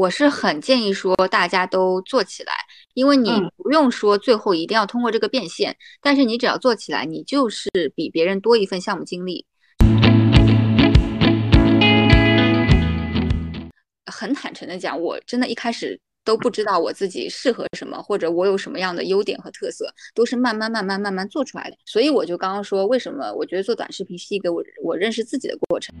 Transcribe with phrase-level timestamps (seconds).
[0.00, 2.54] 我是很建议说大家都做起来，
[2.94, 9.44] 因为你不用说最后一定要通过这个变现，但是你只要做起来，你就是比别人多一份项目经历。
[14.10, 21.76] 很坦诚的讲，我真的一开始都不知道我自己适合什么，或者我有什么样的优点和特色，都是慢慢慢慢慢慢做出来的。
[21.84, 25.94] 所以我就刚刚说，为什么我觉得做短视频是一个我我认识自己的过程。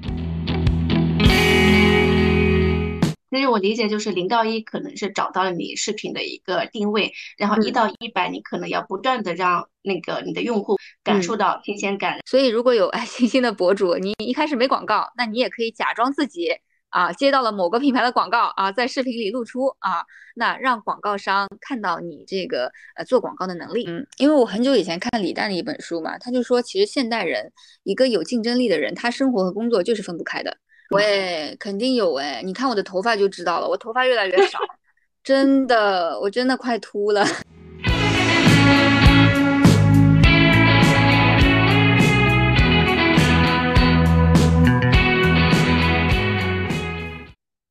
[3.30, 12.18] 其实我理解就是零到一可能是找到了你视频的一个定位，然后一到一百你可能要不断的让那个你的用户感受到新鲜感。
[12.26, 16.48] 所以如果有爱心心的博主，你一开始没广告，那你也可以假装自己
[16.88, 23.84] 啊接到了某个品牌的广告啊，在视频里露出啊，那让广告商看到你这个呃做广告的能力。
[23.86, 27.52] 嗯，因为我很久以前看李诞的一本书嘛，他就说其实现代人
[27.84, 30.56] 一个有竞争力的人，他生活和工作就是分不开的。
[30.90, 34.58] 喂，肯定有哎，你看我的头发就知道了，我头发越来越少，
[35.22, 37.24] 真的，我真的快秃了。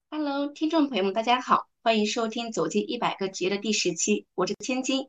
[0.10, 1.69] Hello，听众朋友们，大家好。
[1.82, 5.08] 欢迎收听《走进一百个职业》的第十期，我是千金。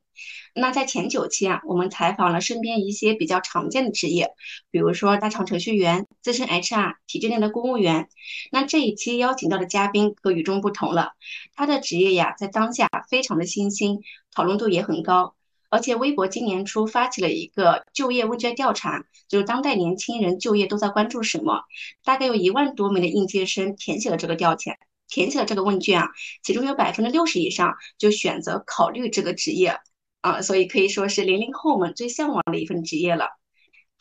[0.54, 4.28] 那在前九期啊，我们采访了身边一些比较常见的职业，
[4.70, 8.08] 比如说大厂程序员、资深 HR、体制内的公务员。
[8.52, 11.14] 那这一期邀请到的嘉宾可与众不同了，
[11.56, 13.98] 他的职业呀，在当下非常的新兴，
[14.32, 15.34] 讨论度也很高。
[15.70, 21.64] 而且微博今年初发起了一个就业问卷调查，就是当代年轻人就业都在关注什么？
[22.04, 24.76] 大概有一万多名的应届生填写了这个调查。
[25.10, 26.08] 填写了这个问卷啊，
[26.42, 29.78] 其中有百分之六十以上就选择考虑这个职业
[30.22, 33.28] 啊，所以可以说是零零后们最向往的一份职业了。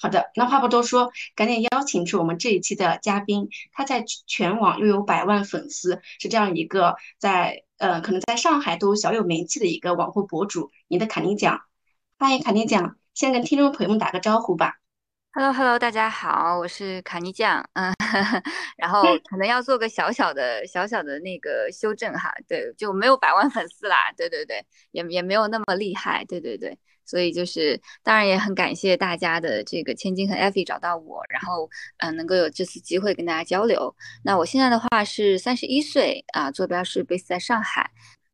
[0.01, 11.59] 好的，那话不多说，赶紧邀请出我们这一期的嘉宾，他在全网拥有百万粉丝，是这样一个在呃可能在上海都小有名气的一个网红博主，你的卡尼酱，
[12.17, 14.75] 欢迎卡尼酱，先跟听众朋友们打个招呼吧。
[15.39, 17.93] Hello，Hello，大家好，我是卡尼酱，嗯，
[18.75, 24.61] 然后可能要做个小小的、小小的那个修正哈，对，就没有百万粉丝啦，对对对，
[24.91, 33.95] 也也没有那么厉害，对对对，所以就是当然也很感谢大家的这个千金和艾菲找到我，然后嗯能够有这次机会跟大家交流。
[34.25, 37.89] 那我现在的话是三十一岁啊，坐标是 base 在上海。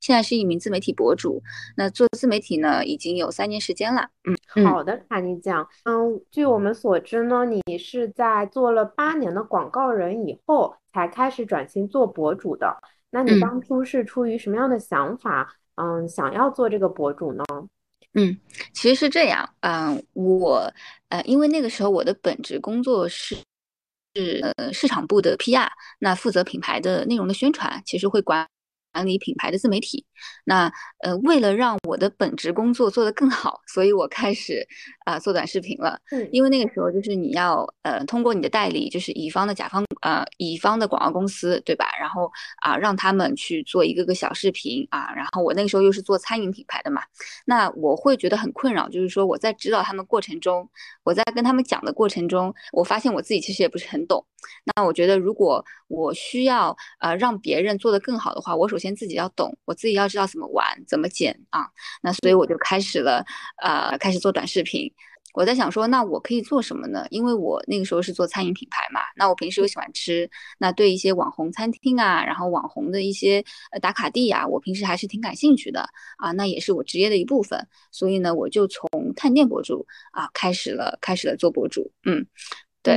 [0.05, 1.41] 现在是一名自媒体博主，
[1.75, 4.07] 那做自媒体呢已经有三年时间了。
[4.55, 5.67] 嗯，好的，卡尼酱。
[5.85, 12.77] 嗯，据我们所知呢，你是在做了八年的广告人以后才开始转型做博主的。
[13.09, 15.55] 那你当初是出于什么样的想法？
[15.73, 17.43] 嗯，想要做这个博主呢？
[18.13, 18.37] 嗯，
[18.73, 19.49] 其实是这样。
[19.61, 20.71] 嗯，我
[21.09, 23.35] 呃，因为那个时候我的本职工作是
[24.13, 25.67] 是呃市场部的 PR，
[25.97, 28.47] 那负责品牌的内容的宣传，其实会管。
[28.95, 30.05] 管理品牌的自媒体，
[30.43, 30.71] 那
[31.01, 34.65] 呃，为了让我的本职工作做得更好，所以我开始
[35.05, 35.99] 啊做短视频了。
[36.11, 41.87] 嗯，因为那个时候就是你要呃通过你的代理，就是乙方的甲方呃乙方的广告公司，对吧？
[41.99, 42.31] 然后
[42.61, 47.01] 啊让他们去做一个个小视频啊，然后我那个时候又是做餐饮品牌的嘛，
[47.45, 50.69] 那我会觉得很困扰，就是说我在指导他们过程中，
[51.03, 54.25] 我在跟他们讲的过程中，我发现我自己其实也不是很懂。
[54.75, 61.67] 那我觉得如果我需要呃让别人做得更好的话，我首先先自己要懂，我自己要知道怎么玩，怎么剪啊。
[62.01, 63.25] 那所以我就开始了，
[63.61, 64.91] 呃，开始做短视频。
[65.33, 67.05] 我在想说，那我可以做什么呢？
[67.09, 70.29] 因为我那个时候是做餐饮品牌嘛，那我平时又喜欢吃，
[70.59, 75.89] 那对一些网红餐厅啊，然后网红的一些呃打卡地啊，我平时还是挺感兴趣的
[76.19, 76.31] 啊。
[76.31, 77.67] 那也是我职业的一部分。
[77.91, 81.91] 所以呢，我就从探店博主啊开始了，开始了做博主。
[82.05, 82.25] 嗯，
[82.81, 82.95] 对。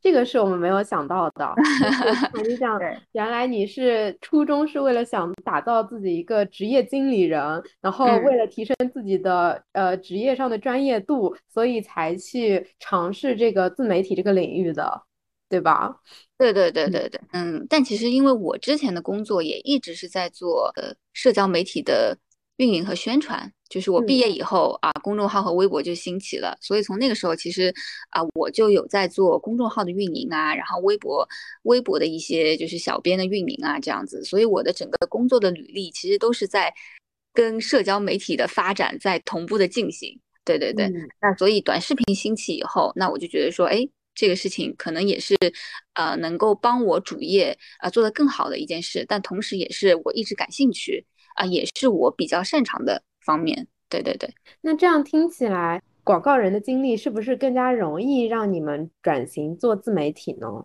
[0.00, 1.54] 这个是我们没有想到的。
[2.44, 2.78] 你想，
[3.12, 15.02] 原来你是初衷是为了想打造自己一个职业经理人，然后为了提升自己的呃职业上的专业度，所以才去尝试这个自媒体这个领域的，
[15.48, 15.96] 对吧？
[16.38, 17.66] 对对对对对，嗯。
[17.68, 22.16] 但其实因为我之前的工作也一直是在做呃社交媒体的
[22.58, 23.52] 运营和宣传。
[23.68, 27.70] 就是我毕业以后啊，公众号和微博就兴起了，所以从那个时候其实
[28.08, 31.28] 啊，我就有在做公众号的运营啊，然后微博
[31.64, 36.72] 微博的一些就是小编的运营啊这样子，所以我的整个工作的履历其实都是在
[37.34, 40.18] 跟社交媒体的发展在同步的进行。
[40.46, 40.90] 对对对，
[41.20, 45.36] 那所以短视频兴起以后，那我就觉得说，哎，这个事情可能也是
[45.92, 51.04] 呃能够帮我主业啊做得更好的一件事，但同时也是我一直感兴趣
[51.38, 53.02] 啊，也是我比较擅长的。
[53.20, 54.32] 方面，对对对，
[54.62, 60.64] 那这样听起来，广告人的经历是不是更加容易让你们转型做自媒体呢？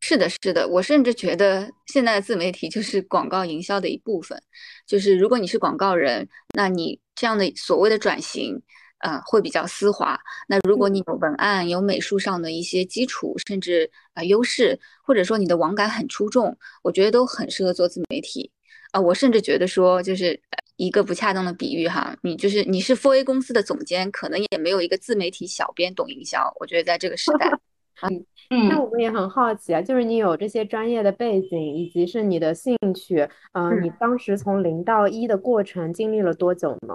[0.00, 4.42] 是的，是的，我甚至觉得现在的自媒体就是广告营销的一部分。
[4.86, 6.26] 就是如果你是广告人，
[6.56, 8.62] 那你这样的所谓的转型，
[9.00, 10.18] 呃，会比较丝滑。
[10.48, 18.50] 那如果你有文案、有美术上的一些基础，甚至啊优势，或者说你的网感很出众，我觉得都很适合做自媒体。
[18.94, 20.40] 啊，我甚至觉得说，就是
[20.76, 26.54] 一个不恰当的比喻哈，你就是你是 for A 公司的总监，可能也没有一个自媒体小编懂营销。
[26.60, 27.50] 我觉得在这个时代。
[28.02, 36.94] 嗯嗯，那我们也很好奇啊，就是你有这些专业的背景，以及是你的兴趣，嗯，你当时从零到一的过程经历了多久呢？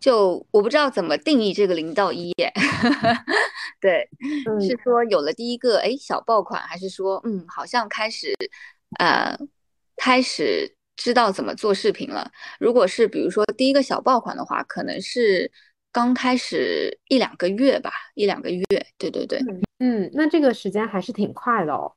[0.00, 2.50] 就我不知道怎么定义这个零到一耶，
[3.80, 4.08] 对，
[4.60, 8.34] 是说有了第一个哎小爆款，还是说嗯好像开始
[8.98, 9.36] 呃
[9.96, 12.30] 开始知道怎么做视频了？
[12.58, 15.50] 如果是比如说第一个小爆款的话，可能是。
[15.92, 18.64] 刚开始一两个月吧，一两个月，
[18.96, 19.40] 对对对，
[19.80, 21.92] 嗯，那这个时间还是挺快的哦，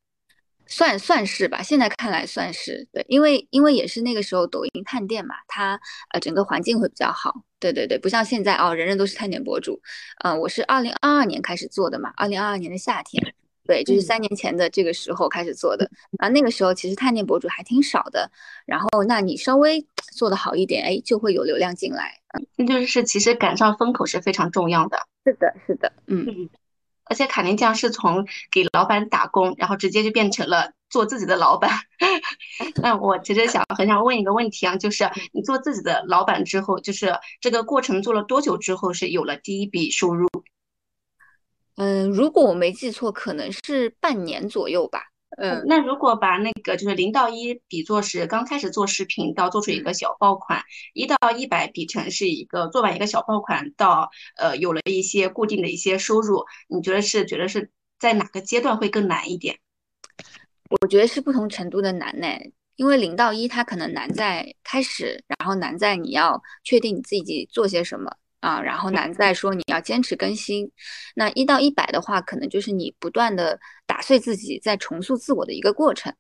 [0.66, 5.80] 算算是吧，现在看来算是对，因为因为也是那个时候抖音探店嘛，它
[6.10, 9.80] 呃整个环境会比较好，对对对，不像现在哦，人人都是探店博主，
[10.24, 13.36] 嗯，我是二零二二年开始做的嘛，二零二二年的夏天。
[13.66, 18.30] 对，就是三年前的这个时候开始做的啊，那个时候其实探店博主还挺少的，
[18.66, 22.20] 然后那你稍微做的好一点，哎，就会有流量进来。
[22.56, 24.98] 那就是其实赶上风口是非常重要的。
[25.26, 26.50] 是的，是的，嗯。
[27.06, 31.70] 而且卡尼酱是从给老板打工，然后直接就变成了做自己的老板。
[32.82, 40.30] 那我其实想很想问一个问题啊，就是你做自己的老板之后，就是这个过程做了多久之后是有了第一笔收入？
[41.76, 45.02] 嗯，如果我没记错，可能是半年左右吧。
[45.38, 50.62] 嗯，那如果把那个就是零到一比作是刚开始做视频到做出一个小爆款，
[50.94, 59.58] 一到一百比成是一个做完一个小爆款到呃有了一些固定的一些收入，你觉得是觉得是在哪个阶段会更难一点？
[60.82, 62.28] 我觉得是不同程度的难呢，
[62.76, 68.16] 因为零到一它可能难在开始，然后难在你要确定你自己做些什么。
[68.44, 70.70] 啊，然后难在说你要坚持更新，
[71.16, 73.58] 那一到一百的话，可能就是你不断的
[73.88, 76.14] 打碎自己，在重塑自我的一个过程。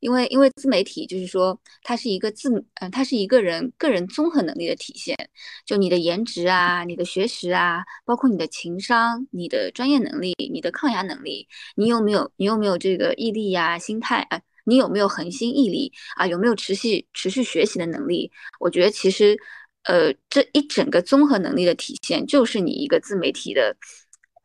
[0.00, 5.16] 因为因为自媒体就是说，它是一个自，嗯，它是一个人个人综合能力的体现。
[5.64, 14.38] 就你的颜值啊，你的学识啊，包括你的情商、你的专业能力、你的抗压能力，你有没有你有没有这个毅力呀、心态啊？
[14.66, 16.26] 你有没有恒心毅力啊？
[16.26, 18.30] 有没有持续持续学习的能力？
[18.60, 19.38] 我觉得其实。
[19.84, 23.76] 呃，这一整个综合能力的体现，就是你一个自媒体的，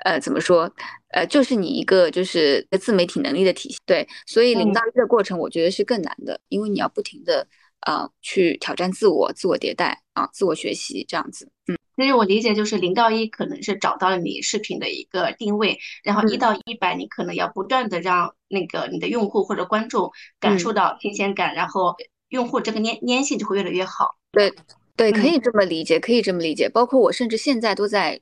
[0.04, 0.72] 呃，怎么说？
[1.10, 3.78] 呃，就是你一个就是自媒体能力的体现。
[3.86, 7.48] 对，所以零到一的过程，我觉得是更难的，因为你要不停的
[7.82, 11.50] 啊去挑战自我、自我迭代啊、自我学习这样子。
[11.68, 21.96] 嗯，其实我理解就是零到一可能是找到了你视频的一个定位，然后一到一百，你可能要不断的让那个你的用户或者观众感受到新鲜感，然后
[22.30, 24.18] 用户这个粘粘性就会越来越好。
[24.32, 24.52] 对。
[24.98, 26.68] 对，可以这么理解，可以这么理解。
[26.68, 28.20] 包括我，甚至现在都在，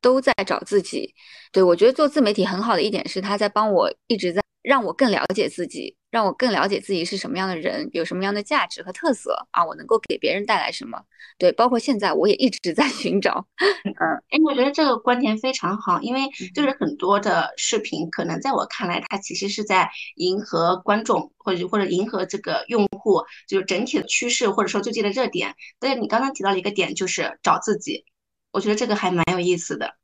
[0.00, 1.14] 都在找自己。
[1.52, 10.98] 对我觉得做自媒体很好的一点是，他在帮我一直在让我更了解自己，让我更了解自己是什么样的人，有什么样的价值和特色啊，我能够给别人带来什么。
[11.36, 13.46] 对，包括现在我也一直在寻找。
[13.84, 13.92] 嗯，
[14.30, 16.22] 哎，我觉得这个观点非常好，因为
[16.54, 25.54] 就是很多的视频，可能在我看来，它其实是在迎合观众，或者或者迎合这个用户，就是整体的趋势，或者说最近的热点。
[25.78, 28.06] 但是你刚刚提到了一个点，就是找自己，
[28.52, 29.96] 我觉得这个还蛮有意思的。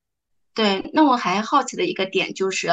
[0.55, 2.69] 对，那我还好奇的一个点就是，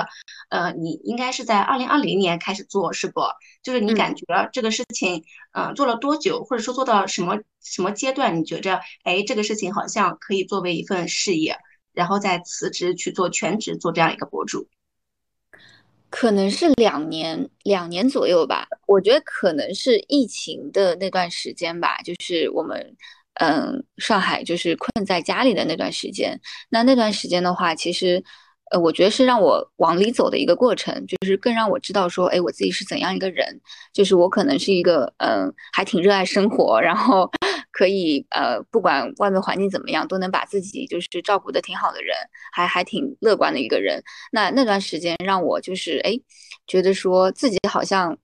[0.49, 3.21] 呃，你应该是在二零二零年开始做，是不？
[3.63, 11.57] 就是你感觉这个事情，嗯，做了多久，或者说做到什么什么阶段，你觉着，哎，这个事情好像可以作为一份事业，
[11.93, 14.67] 然后再辞职去做全职做这样一个博主？
[16.09, 18.67] 可能是两年，两年左右吧。
[18.87, 22.97] 我觉得可能是疫情的那段时间吧，就是我们。
[23.39, 26.39] 嗯，上海就是困在家里的那段时间。
[26.69, 28.21] 那那段时间的话，其实，
[28.71, 33.61] 呃，我觉得是让我往里走的一个过程，就是更让我知道说，哎，我自己是怎样一个人。
[33.93, 37.31] 就是我可能是一个，嗯，还挺热爱生活，然后
[37.71, 42.13] 可以，呃，不管外面环境怎么样，都能把自己就是照顾的挺好的人，
[42.51, 44.03] 还还挺乐观的一个人。
[44.33, 46.11] 那那段时间让我就是，哎，
[46.67, 48.17] 觉得说自己好像。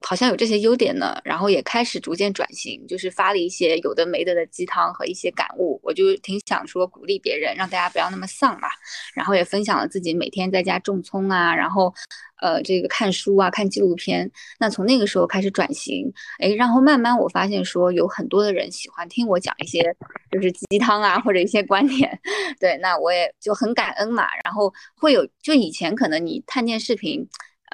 [0.00, 8.68] 好像有这些优点呢，然后也开始逐渐转型，就是发了一些有的没的的鸡汤和一些感悟，我就挺想说鼓励别人，让大家不要那么丧嘛。
[9.14, 11.92] 然后也分享了自己每天在家种葱啊，然后
[12.40, 14.30] 呃这个看书啊，看纪录片。
[14.60, 19.96] 那从那个时候开始转型，哎，然后慢慢我发现说有很多的人喜欢听我讲一些
[20.30, 22.20] 就是鸡汤啊或者一些观点，
[22.60, 24.28] 对，那我也就很感恩嘛。
[24.44, 27.26] 然后会有就以前可能你探店视频。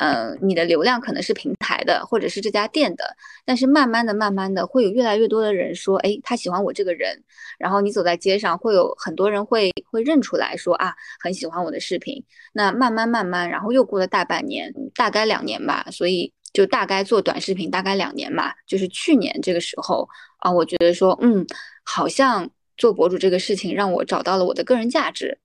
[0.03, 3.05] 呃，你的流量可能是平台的，或者是这家店的，
[3.45, 7.23] 但是慢慢的、慢慢的，会有越来越多的人说，哎，他喜欢我这个人，
[7.57, 12.21] 然后你走在街上，会有很多人会会认出来说啊，很喜欢我的视频。
[12.53, 21.47] 那慢慢慢慢，然后又过了大半年，大概两年吧，所以就大概做短视频大概两年吧，就是去年这个时候啊，我觉得说，嗯，
[21.85, 25.39] 好像做博主这个事情让我找到了我的个人价值。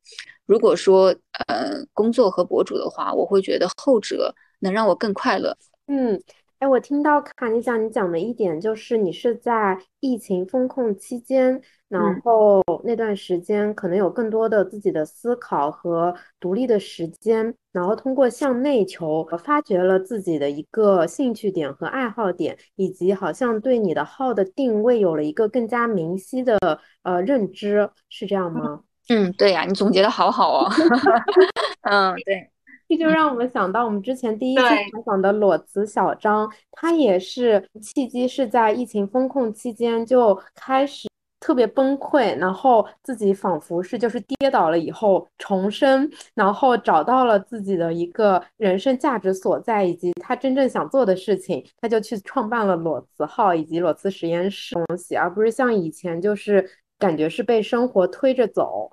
[0.47, 1.13] 如果说
[1.47, 5.55] 呃工作和博主的话，我会觉得后者能让我更快乐。
[5.87, 6.21] 嗯，
[6.59, 26.57] 哎，我听到卡尼讲你讲的一点就是你是在疫情风控期间，然后那段时间可能有更多的自己的思考和独立的时间，然后通过向内求，发掘了自己的一个兴趣点和爱好点，以及好像对你的号的定位有了一个更加明晰的
[27.03, 28.81] 呃认知，是这样吗？
[29.09, 30.69] 嗯，对呀，你总结的好好哦。
[31.89, 32.49] 嗯，对，
[32.87, 56.67] 这就让我们想到我们之前第一期采访的裸辞小张，他也是契机是在疫情风控期间就开始特别崩溃，然后自己仿佛是就是跌倒了以后重生，然后找到了自己的一个人生价值所在，以及他真正想做的事情，他就去创办了裸辞号以及裸辞实验室东西，而不是像以前就是
[56.97, 58.91] 感觉是被生活推着走。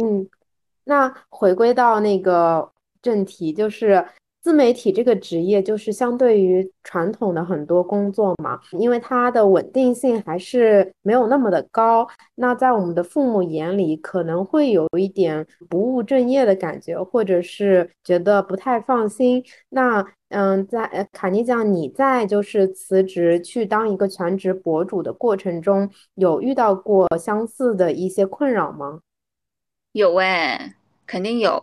[0.00, 0.28] 嗯，
[0.84, 2.70] 那回归到那个
[3.02, 4.04] 正题，就是
[4.42, 12.06] 自媒体这个职业，就是相对于传统的很多工作嘛，因为它的稳定性还是没有那么的高。
[12.36, 19.42] 那在我们的父母眼里，可能会有一点不务正业的感觉，或者是觉得不太放心。
[19.70, 29.00] 那嗯，在卡尼酱，你在就是辞职去当一个全职博主的过程中，有遇到过相似的一些困扰吗？
[29.90, 30.75] 有哎，
[31.06, 31.62] 肯定有。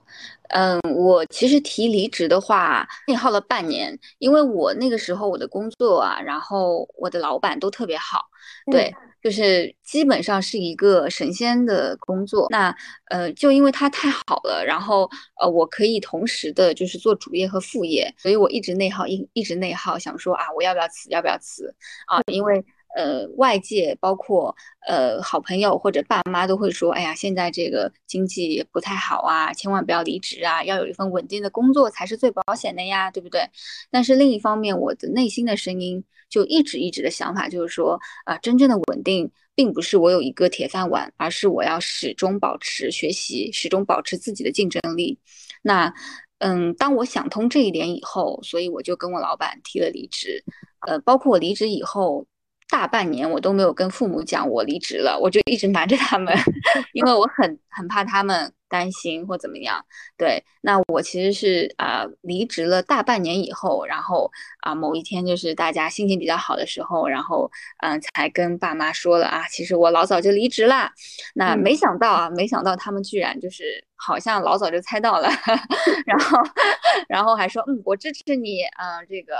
[0.49, 8.25] 嗯，我其实提离职的话，内耗了半年，因为我那个时候我的工作啊，然后我的老板都特别好，
[8.71, 12.47] 对，就是基本上是一个神仙的工作。
[12.51, 12.75] 那
[13.09, 15.09] 呃，就因为他太好了，然后
[15.41, 21.09] 呃，我可以同时的就是做主业和副业，所以我一直内耗，一一直内耗，想说啊，我要不要辞？
[21.09, 21.73] 要不要辞？
[22.05, 22.63] 啊，因为。
[22.95, 24.55] 呃，外界包括
[24.87, 33.41] 呃好朋友或者爸妈都会说，哎呀，现在这个经济不太好啊，千万不要离职啊，要有一份稳定的工作才是最保险的呀，对不对？
[33.89, 45.17] 但是另一方面，我的内心的声音就一直一直的想法就是说，啊，真正的稳定并不是我有一个铁饭碗，而是我要始终保持学习，始终保持自己的竞争力。
[45.63, 45.91] 那，
[46.37, 50.43] 嗯，当我想通这一点以后，所以我就跟我老板提了离职。
[50.85, 52.27] 呃，包括我离职以后。
[52.73, 56.35] 大半年我都没有跟父母讲我离职了，我就一直瞒着他们，
[56.93, 59.79] 因为我很很怕他们担心或怎么样。
[60.17, 67.47] 对，那我其实是啊离职了大半年以后，然后啊某一天就是大家心情比较好的时候，然后
[67.83, 70.91] 嗯才跟爸妈说了啊，其实我老早就离职啦。
[71.35, 75.29] 那没想到啊，没想到他们居然就是好像老早就猜到了，
[76.07, 76.39] 然后
[77.07, 79.35] 然后还说嗯我支持你啊这个。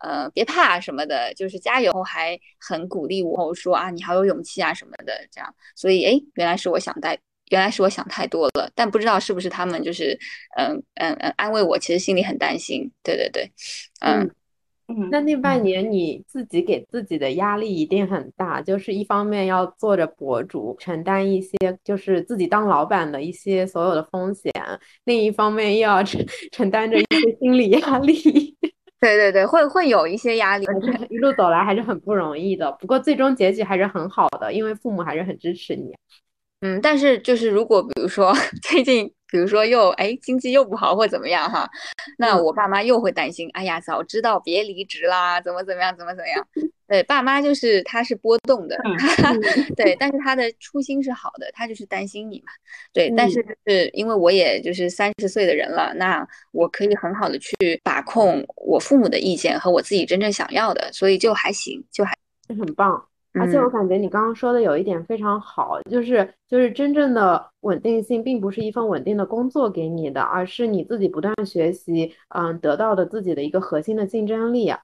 [0.00, 5.54] 呃，别怕什么的，就是加油，还很鼓励我，说啊，你好有勇气啊什么的，这样。
[5.74, 7.18] 所以，哎，原来是我想太，
[7.50, 10.18] 原来是我想太多了，但不知道是不是他们就是，
[10.56, 12.90] 嗯嗯嗯，安慰我，其实心里很担心。
[13.02, 13.50] 对对对，
[14.00, 14.30] 嗯
[14.88, 15.08] 嗯。
[15.10, 24.52] 那那半年你自己给自己的压力一定很大，就是一方面要做着博主，承担一些就是自己当老板的一些所有的风险，
[25.04, 28.56] 另一方面又要承 承担着一些心理压力。
[29.00, 30.66] 对对对，会会有一些压力，
[31.08, 32.70] 一路走来还是很不容易的。
[32.72, 35.94] 不过最终结局还是很好的，因为父母还是很支持你。
[36.60, 39.12] 嗯，但是就是如果比如说 最近。
[39.30, 41.68] 比如说又哎经济又不好或怎么样哈，
[42.16, 46.42] 那我爸妈又会担心，哎呀早知道别离职啦，怎么怎么样怎么怎么样？
[46.88, 48.76] 对，爸妈就是他是波动的，
[49.76, 52.46] 对，但是他的初心是好的，他就是担心你嘛，
[52.94, 57.54] 对，但是是因为我也就是三十岁的人了，那我可以很好的去
[57.84, 62.16] 把控我父母的意见和我自己真正想要的，所以就还行，就还
[62.48, 63.04] 就很棒。
[63.34, 74.80] 而且我感觉你刚刚说的有一点非常好，就是就是真正的稳定性并不是一份稳定的工作给你的，而是你自己不断学习，嗯，得到的自己的一个核心的竞争力啊。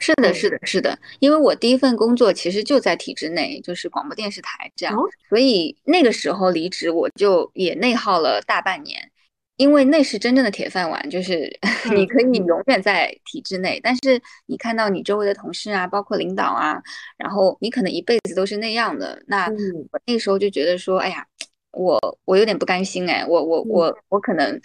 [0.00, 4.96] 是的，是的，是的，因为我第一份工作其实就在体制内，就是广播电视台这样，
[5.28, 9.10] 所以那个时候离职我就也内耗了大半年。
[9.56, 11.54] 因为那是真正的铁饭碗，就是
[11.94, 16.80] 你可以永远在体制内，但是你看到你周围的同事啊，包括领导啊，
[17.18, 19.22] 然后你可能一辈子都是那样的。
[19.26, 21.26] 那我那时候就觉得说，哎呀，
[21.72, 24.58] 我我有点不甘心哎，我我我我可能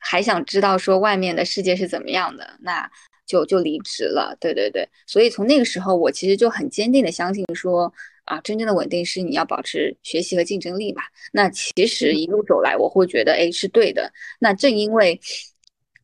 [0.00, 2.90] 还想知道说外面的世界是怎么样的，那
[3.30, 4.36] 就就离职了。
[4.40, 7.92] 对对对，所以从那个时候，我其实就很坚定的相信说
[8.24, 11.02] 啊，真正的稳定是你要保持学习和竞争力嘛。
[11.32, 14.12] 那其实一路走来，我会觉得哎是对的。
[14.40, 15.20] 那正因为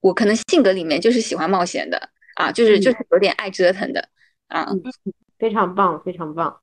[0.01, 2.01] 我可能性格里面就是喜欢冒险的
[2.37, 4.09] 啊，就是就是有点爱折腾的
[4.47, 4.69] 啊。
[5.37, 6.57] 非常棒，非常棒。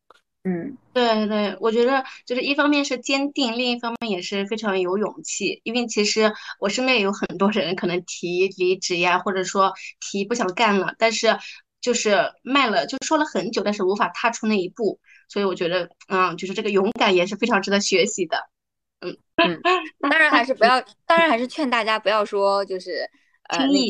[0.46, 5.62] 嗯，对对，我觉得就是一方面是坚定，另一方面也是非常有勇气。
[5.64, 9.72] 因为其实我身边有很多人可能提离职呀，或者说
[10.02, 11.38] 提不想干了，但是
[11.80, 15.00] 就是卖了，就说了很久，但是无法踏出那一步。
[15.30, 18.38] 所以我觉得，嗯，就是这个勇敢也是非常值得学习的。
[19.00, 19.62] 嗯嗯，
[20.12, 23.10] 当然还是不要， 当然还是劝大家不要说就是
[23.56, 23.90] 轻易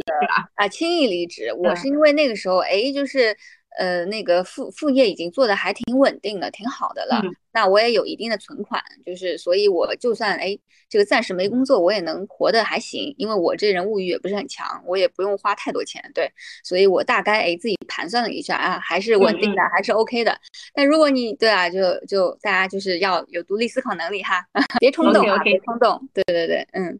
[0.57, 1.51] 啊轻易离职。
[1.51, 3.35] 我是因为那个时候，哎，就是。
[3.77, 7.21] 呃，那个副副业已经做的还挺稳定的，挺好的了。
[7.51, 10.57] 那我也有一定的存款，就是所以我就算哎，
[10.89, 16.03] 这个暂时没工作，我也能活得还行，因为我这人物欲也不是很强，我也不用花太多钱。
[16.15, 16.31] 对，
[16.63, 20.35] 所以我大概哎自己盘算了一下啊，还是稳定的，还是 OK 的。
[20.73, 24.43] 但如果你对啊，就就大家就是要有独立思考能力哈，
[24.79, 26.09] 别冲动啊，别冲动。
[26.13, 26.99] 对对对，嗯。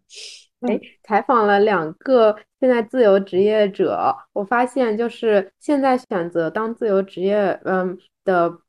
[0.67, 8.59] 哎，采访了两个现在自由职业者，我发现就是现在选择当自由职业，嗯的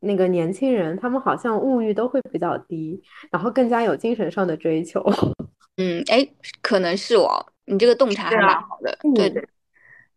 [0.00, 5.02] 那个年轻人，他们好像物欲都会比较低，然后更加有精神上的追求。
[5.76, 6.28] 嗯，哎，
[6.62, 9.48] 可能是我，你这个洞察还蛮好的，对对，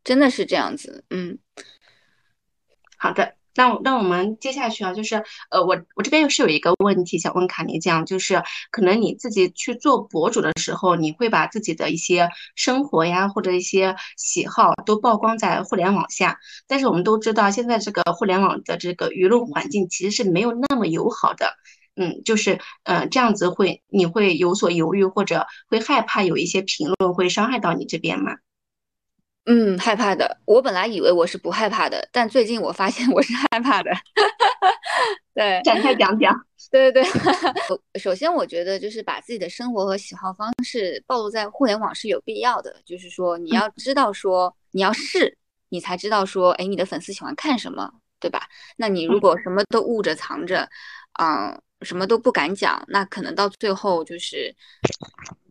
[0.04, 1.04] 真的是这样子。
[1.10, 1.38] 嗯，
[2.98, 3.34] 好的。
[3.58, 5.16] 那那我们接下去啊，就是
[5.50, 16.38] 呃，我我这边又是有一个问题想问卡尼酱，就是可能你自己去做博主的时候，你会把自己的一些生活呀或者一些喜好都曝光在互联网下，
[16.68, 21.54] 但是我们都知道现在这个互联网的这个舆论环境其实是没有那么友好的，
[21.96, 28.34] 嗯，就是呃这样子会你会有所犹豫或者会害怕有一些评论会伤害到你这边吗？
[29.50, 30.38] 嗯，害怕的。
[30.46, 33.90] 我本来以为我是不害怕的，但最近我发现我是害怕的。
[35.34, 36.36] 对，展开讲讲。
[36.70, 38.00] 对对对。
[38.00, 42.76] 首先，我觉得就是把自己的生活和喜好方式暴露在互联网是有必要的。
[42.86, 45.38] 就是说，你要知道说你要试，
[45.70, 48.50] 你才知道说，哎，你的粉丝喜欢看什么，对吧？
[48.76, 50.68] 那你如果什么都捂着藏着，
[51.22, 51.58] 嗯。
[51.82, 54.56] 什么都不敢讲，那可能到最后就是，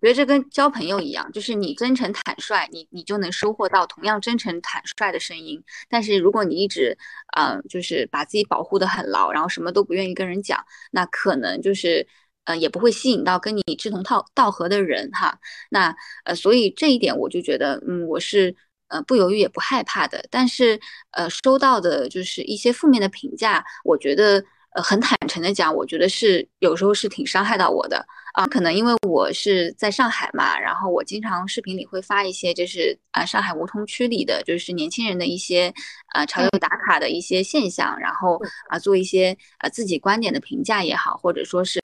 [0.02, 5.62] 觉得这跟交朋友一样，就是你真诚坦率，你你就能收获到同样真诚坦率的声音。
[5.88, 6.98] 但是如果你一直，
[7.36, 12.06] 嗯，就是把自己保护的很牢，然后什么都不愿意跟人讲，那可能就是，
[12.44, 15.38] 呃，也不会吸引到跟你志同道道合的人哈。
[15.70, 18.54] 那呃，所以这一点我就觉得，嗯，我是
[18.88, 20.26] 呃不犹豫也不害怕的。
[20.30, 20.80] 但是
[21.12, 24.44] 呃，收到的就是一些负面的评价，我觉得。
[24.76, 28.46] 呃，很坦诚的讲，我觉得是有时候是挺伤害到我的啊。
[28.46, 35.72] 可能因为我是在上海嘛，然后我经常视频里会发一些，就是啊，上海梧桐区里的就是年轻人的一些
[36.12, 41.80] 啊潮流打卡的一些现象，然后啊做一些啊自己观点的评价也好，或者说是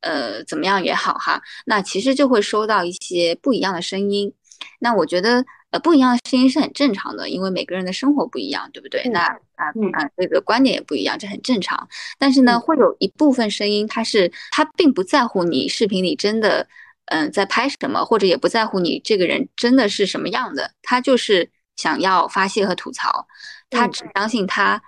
[0.00, 4.32] 呃怎么样也好哈，那其实就会收到一些不一样的声音。
[4.78, 5.44] 那我觉得。
[5.70, 9.02] 呃，不一样的声音是很正常的，因为每个人的生活不一样，对不对？
[9.08, 9.20] 那
[9.54, 11.88] 啊啊，这个观点也不一样，这很正常。
[12.18, 16.66] 但是呢，会有一部分声音，他是他并不在乎你视频里真的
[17.06, 23.26] 嗯在拍什么，或者也不在乎你这个人真的是什么样的，他就是想要发泄和吐槽，
[23.70, 24.82] 他只相信他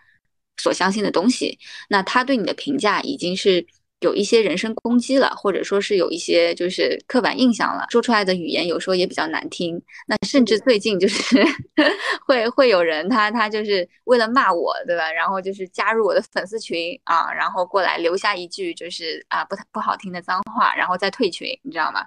[0.56, 1.58] 所相信的东西。
[1.88, 3.66] 那他对你的评价已经是。
[4.02, 9.80] 有一些人身攻击了，或者说是有一些就是刻板印象了，说出来的语言有时候也比较难听。
[10.06, 11.42] 那甚至最近就是
[12.26, 15.10] 会会有人他他就是为了骂我，对吧？
[15.10, 22.04] 然后就是加入我的粉丝群啊，然后过来留下一句就是啊不不好听的脏话，然后再退群，你知道吗？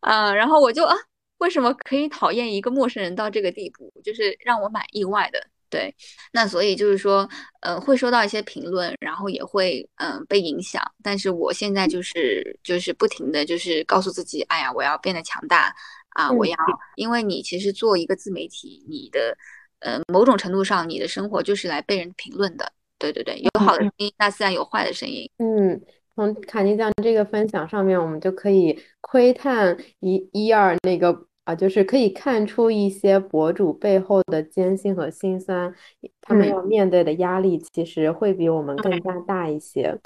[0.00, 0.94] 嗯， 然后我就啊，
[1.38, 3.92] 为什么可以讨厌一个陌生人到这个地步？
[4.02, 5.40] 就是让我蛮意外的。
[5.70, 5.94] 对，
[6.32, 7.26] 那所以就是说，
[7.60, 10.82] 呃，会收到一些评论，然后也会嗯被影响。
[11.00, 15.72] 但是我现在就是就是不停的就是告诉自己，哎呀，我要变得强大
[16.10, 16.28] 啊！
[16.28, 16.56] 我要，
[16.96, 19.36] 因为你其实做一个自媒体，你的
[19.78, 22.72] 呃某种程度上，你的生活就是来被人评论的。
[22.98, 25.30] 对对对，有好的声音，那自然有坏的声音。
[25.38, 25.80] 嗯，
[26.16, 31.29] 从卡尼酱这个分享上面，我们就可以窥探一一二那个。
[31.50, 35.74] 啊，就是可以看出一些博主背后的艰辛和辛酸，
[36.20, 39.98] 他们要面对的压力其实会比我们更加大一些。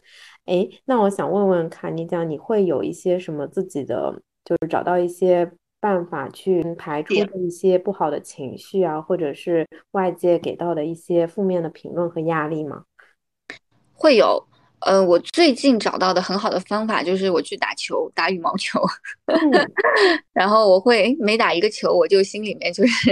[0.46, 12.84] 哎，那我想问问卡尼酱，你会有一些什么自己的，就是找到一些办法去排除一些不好的情绪啊，或者是外界给到的一些负面的评论和压力吗？
[13.92, 14.46] 会有。
[14.84, 18.80] 呃，我最近找到的很好的方法就是我去打球，打羽毛球，
[20.32, 23.10] 然后我会每打一个球，我就心里面就是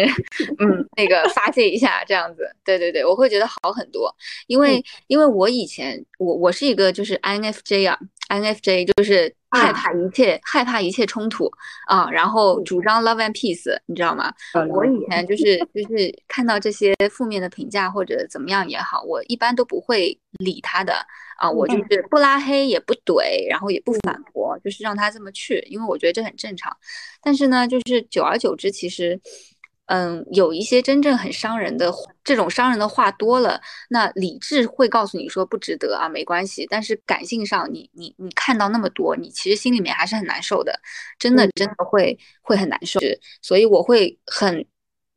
[0.58, 2.48] 嗯那个发泄一下这样子。
[2.64, 4.14] 对对对，我会觉得好很多，
[4.46, 11.50] 因为因为我以前我我是一个就是 INFJ 啊，INFJ 就是害怕一切害怕一切冲突
[11.86, 14.32] 啊，然后主张 love and peace，你知道吗？
[14.70, 20.94] 我以前就是就是看到这些负面的评价或者怎么样也好，我一般都不会理他的。
[21.38, 26.70] 啊，我就是不拉黑也不怼，然后也不反驳，就是让他这么去，因为我觉得这很正常。
[27.20, 29.20] 但是呢，就是久而久之，其实，
[29.92, 31.92] 嗯，有一些真正很伤人的
[32.24, 36.66] 这种伤人的话多了，那理智会告诉你说不值得啊，没关系。
[36.70, 40.72] 但是感性上，你你你看到那么多，你其实心里面还是很难受的，
[41.18, 42.98] 真的真的会会很难受。
[43.42, 44.64] 所以我会很。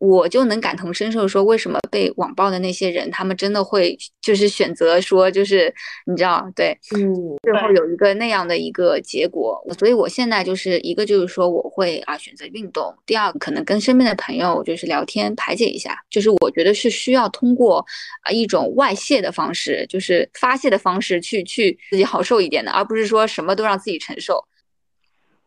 [0.08, 5.74] 我就能感同身受，说为什么被网暴的那些人，他们真的会就是选择说，就是
[6.06, 7.14] 你知道，对，嗯，
[7.44, 9.62] 最后有一个那样的一个结果。
[9.78, 12.94] 所以我现在就是一个就是说，我会啊选择运动。
[13.06, 17.86] 第二可能跟身边的朋友就是聊天排解一下，就是我觉得是需要通过
[18.24, 24.46] 啊一种外泄的方式，就是发泄的方式去去自己好受一点的，而不是说什么都让自己承受。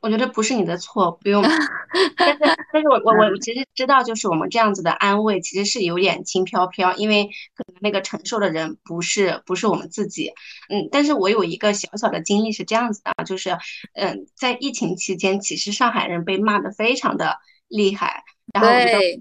[0.01, 1.43] 我觉得不是你的错，不用。
[2.17, 2.39] 但是，
[2.73, 7.25] 但是我我我其实知道，就是我们这样子的安慰其实是有点轻飘飘，因为
[7.55, 10.33] 可能那个承受的人不是不是我们自己。
[10.69, 13.57] 嗯，但是我有一个小小的经历是这样子的，就是
[13.95, 18.25] 嗯，在疫情期间，其实上海人被骂的非常的厉害。
[18.53, 19.19] 然后我就对，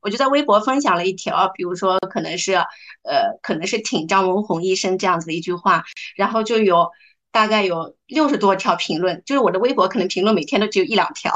[0.00, 5.84] 我就在微博分享了一条，比如说可能是呃可能是挺张文宏医生这样子的一句话，
[6.16, 6.90] 然后就有。
[7.36, 11.30] 大概有六十多条评论，就是我的微博可能评论每天都只有一两条，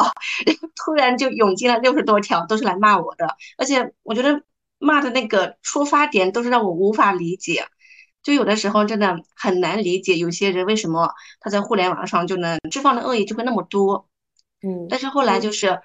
[0.47, 4.43] 然后突然就涌进了六十多条，都是来骂我的，而且我觉得
[4.79, 7.67] 骂的那个出发点都是让我无法理解，
[8.23, 14.09] 就有的时候真的很难理解有些人为什么他在互联网上就能释放的恶意就会那么多，
[14.63, 15.81] 嗯，但是后来就是。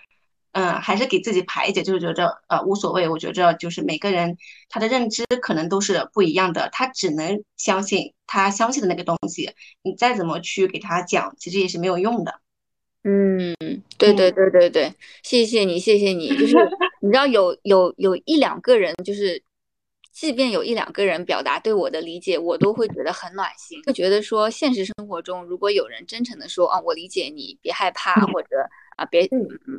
[0.56, 3.10] 嗯，还是给自己排解，就是觉着呃无所谓。
[3.10, 4.38] 我觉着就是每个人
[4.70, 9.52] 他的认知可能都是不一样的，他只能相信他相信的那个东西。
[9.82, 12.40] 你再怎么去给他讲，其实也是没有用的。
[13.04, 13.54] 嗯，
[13.98, 16.30] 对对对对对，谢谢你，谢谢你。
[16.38, 16.56] 就是
[17.04, 19.44] 你知道有有有一两个人，就是
[20.14, 28.48] 即便有一两个人表达对我的理解，我都会觉得很暖心，会觉得说现实生活中如果有人真诚的说啊，我理解你，别害怕，或者。
[28.96, 29.30] 啊，别，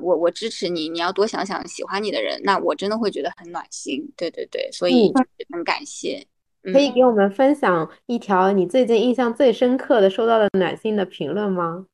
[0.03, 4.07] 我我支持你，你要多想想喜欢你的人，那我真的会觉得很暖心。
[4.15, 5.11] 对对对，所以
[5.51, 6.27] 很感谢。
[6.73, 11.87] 可以给我们分享一条你最近印象最深刻的收到的暖心的评论吗？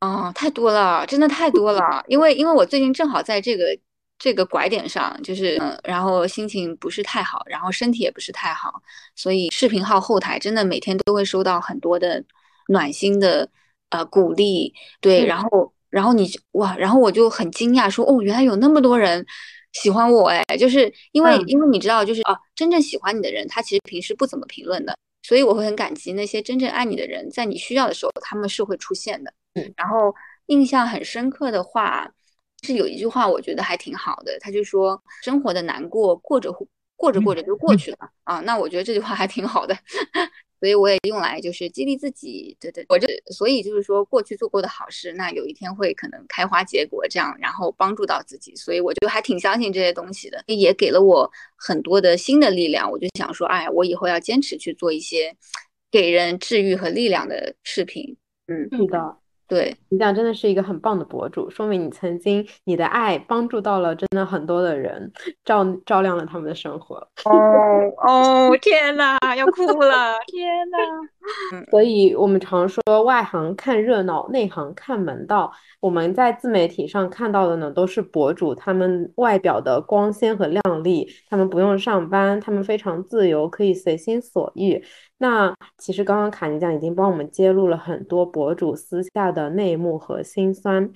[0.00, 2.04] 哦，太多了，真的太多了。
[2.06, 3.76] 因为因为我最近正好在这个
[4.16, 8.80] 这个拐点上，就是嗯，然后心情不是太好，然后身体也不是太好，
[9.16, 12.22] 所以视频号后台真的每天都会收到很多的
[12.68, 13.48] 暖心的
[13.88, 14.72] 呃鼓励。
[15.00, 15.72] 对，然后。
[15.90, 19.24] 然后你哇，然后我就很惊讶，说哦，原来有那么多人
[19.72, 29.32] 喜欢我哎，就是因为因为你知道，就是啊，真正喜欢你的人，他其实平时不怎么评论的，所以我会很感激那些真正爱你的人，在你需要的时候，他们是会出现的。
[29.54, 30.14] 嗯，然后
[30.46, 32.10] 印象很深刻的话，
[32.62, 36.52] 是有一句话，我觉得还挺好的，他就说生活的难过过着
[36.96, 39.76] 过着过着就过去了啊，那我觉得这句话还挺好的。
[40.60, 52.90] 所以我也用来就是激励自己，对对，我这所以就是说过去做过的好事，那有一天会可能开花结果，这样然后帮助到自己，所以我就还挺相信这些东西的，也给了我很多的新的力量。
[52.90, 55.36] 我就想说，哎，我以后要坚持去做一些
[55.90, 58.16] 给人治愈和力量的视频。
[58.48, 59.16] 嗯，是的。
[59.48, 65.10] 对你这样真的是一个很棒的博主，说明你曾经你的爱帮助到了真的很多的人，
[65.44, 66.96] 照照亮了他们的生活。
[67.24, 70.78] 哦哦， 天哪，要哭了， 天哪！
[71.70, 75.52] 所以我们常说外行看热闹，内行看门道。
[75.80, 84.82] 我们在自媒体上看到的呢，都是博主他们外表的光鲜和亮丽，他们不用上班，他们非常自由，可以随心所欲。
[85.18, 90.90] 那其实刚刚卡尼酱已经帮我们揭露了很多博主私下的内幕和辛酸，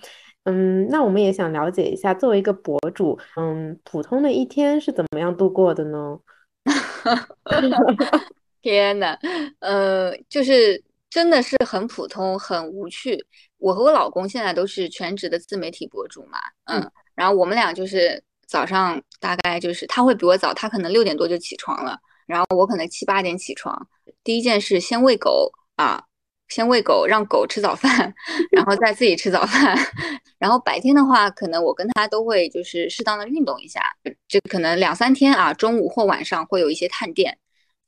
[0.45, 6.19] 嗯，那我们也想了解一下，作为一个博主，嗯，普通的一天是怎么样度过的呢？
[8.63, 9.19] 天呐，
[9.59, 13.27] 呃，就是真的是很普通，很无趣。
[13.59, 21.99] 我和我老公现在都是全职的自媒体博主嘛，嗯，然后我们俩就是早上大概就是他会比我早，他可能六点多就起床了。
[22.27, 23.89] 然后我可能七八点起床，
[24.25, 26.05] 第一件事先喂狗啊，
[26.49, 28.15] 先喂狗，让狗吃早饭，
[28.53, 29.77] 然后再自己吃早饭。
[30.39, 33.81] 然后白天的话，可能我跟他都会就是适当的运动一下，
[34.29, 37.39] 就可能两三天啊，中午或晚上会有一些探店。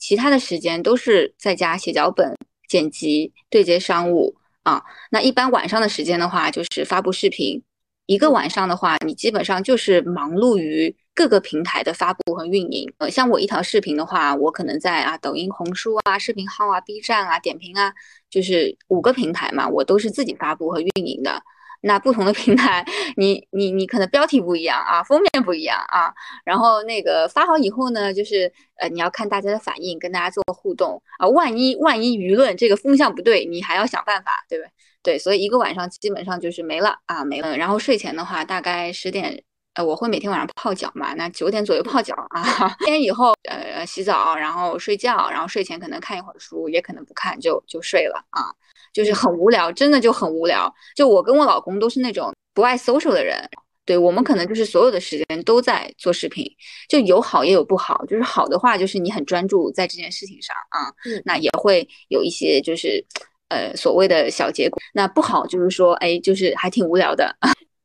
[0.05, 2.37] 其他的时间都是在家写脚本、
[2.69, 4.85] 剪辑、对接商务啊。
[5.11, 7.63] 那一般晚上的时间的话，就是发布视频。
[8.05, 12.93] 一个晚上的话，你基本上就是忙碌于各个平台的发布和运营。
[12.99, 17.91] 呃，像我一条视频的话，我可能在啊抖音、红书啊、视频号啊、B 站啊、点评啊，
[18.29, 21.43] 就是五个平台嘛，我都是自己发布和运营的。
[21.87, 22.85] 那不同的平台，
[23.17, 26.13] 你你你可能标题不一样啊，封面不一样啊，
[26.45, 34.71] 然后那个发好以后呢，就是呃你要看大家的反应，跟大家做互动啊，万一万一舆论这个风向不对，你还要想办法，对不对？
[35.03, 37.55] 对，所以一个晚上基本上就是没了啊，没了。
[37.59, 39.45] 然后睡前的话，大概十点，
[39.75, 42.43] 呃，我会每天晚上泡脚嘛，那九点左右泡脚啊，
[42.87, 48.49] 天以后呃洗澡，然后睡觉，然后睡前可能看一会儿书，也可能不看就就睡了啊。
[48.95, 50.73] 就是很无聊，真的就很无聊。
[50.97, 53.47] 就我跟我老公都是那种不爱 social 的人，
[53.85, 56.47] 对我们可能就是所有的时间都在做视频，
[56.89, 58.03] 就有好也有不好。
[58.07, 60.89] 就是好的话，就是你很专注在这件事情上啊，
[61.25, 63.05] 那也会有一些就是
[63.49, 64.81] 呃所谓的小结果。
[64.95, 67.37] 那不好就是说，哎，就是还挺无聊的。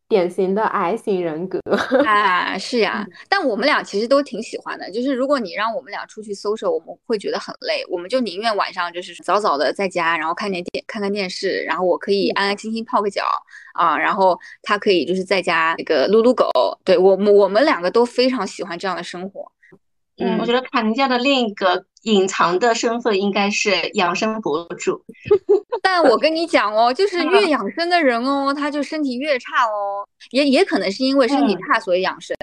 [0.10, 1.60] 典型的 I 型人格
[2.04, 4.90] 啊，是呀，但我们俩其实都挺喜欢的。
[4.92, 13.24] 就是如果你让我们俩出去搜索，我们会觉得很累，我们就宁愿晚上就是早早的在家，然后看点电看看电视，然后我可以安安心心泡个脚
[13.74, 16.50] 啊，然后他可以就是在家那个撸撸狗。
[16.84, 19.52] 对我们我们两个都非常喜欢这样的生活。
[20.22, 25.02] 嗯，我觉得卡尼加的另一个隐藏的身份应该是养生博主，
[25.84, 32.36] 但我跟你讲哦，就是越养生的人哦，他就身体越差哦，也也可能是因为身体差所以养生。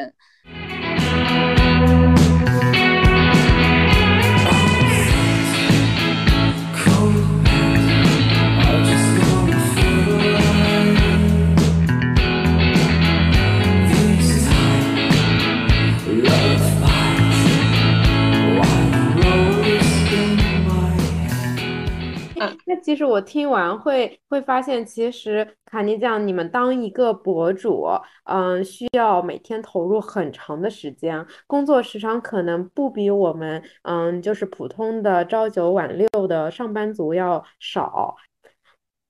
[22.65, 27.87] 那其实我听完会会发现，其实卡尼酱，你们当一个博主，
[28.25, 38.17] 嗯，需要每天投入很长的时间，工作时长可能不比我们，嗯，就是普通的朝九晚六的上班族要少。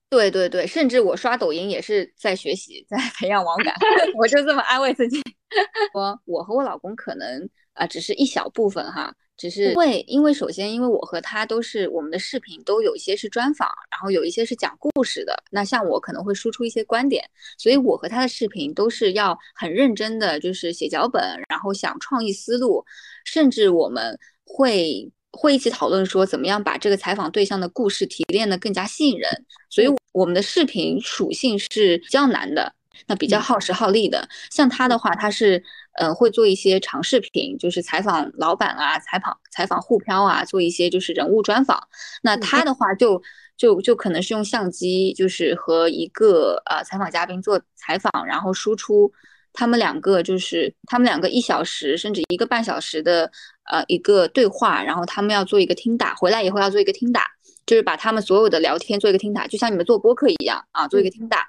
[0.08, 3.74] 对对对，甚至我刷抖音也是在学习，在培养网感，
[4.16, 5.20] 我就这么安慰自己。
[5.92, 9.12] 我我和我老公可能啊，只是一小部分哈。
[9.37, 15.37] 只是因为，因为首先，因为我和他都是我们的视频都有一些是专访，然后有一些是讲故事的。
[15.51, 17.22] 那像我可能会输出一些观点，
[17.59, 22.85] 所以我和他的视频都是要很认真的，就是写脚本，然后想创意思路，
[23.25, 29.31] 甚至我们会会一起讨论说怎么样把这个采访对象的故事提炼的更加吸引人。
[29.68, 32.72] 所以我们的视频属性是比较难的，
[33.06, 34.28] 那比较耗时耗力的。
[34.50, 35.62] 像他的话，他是。
[35.98, 41.88] 呃，会做一些长视频，就是采访老板啊，采访采访沪漂啊，做一些就是人物专访。
[42.22, 43.22] 那他的话就
[43.56, 49.11] 就就可能是用相机，就是和一个呃采访嘉宾做采访，然后输出
[49.54, 53.32] 他们两个就是他们两个一小时甚至一个半小时的
[53.64, 57.26] 呃一个对话，然后他们要做一个听打，回来以后要做一个听打，
[57.64, 61.48] 就是把他们所有的聊天做一个听打，就像你们做播客一样啊，做一个听打，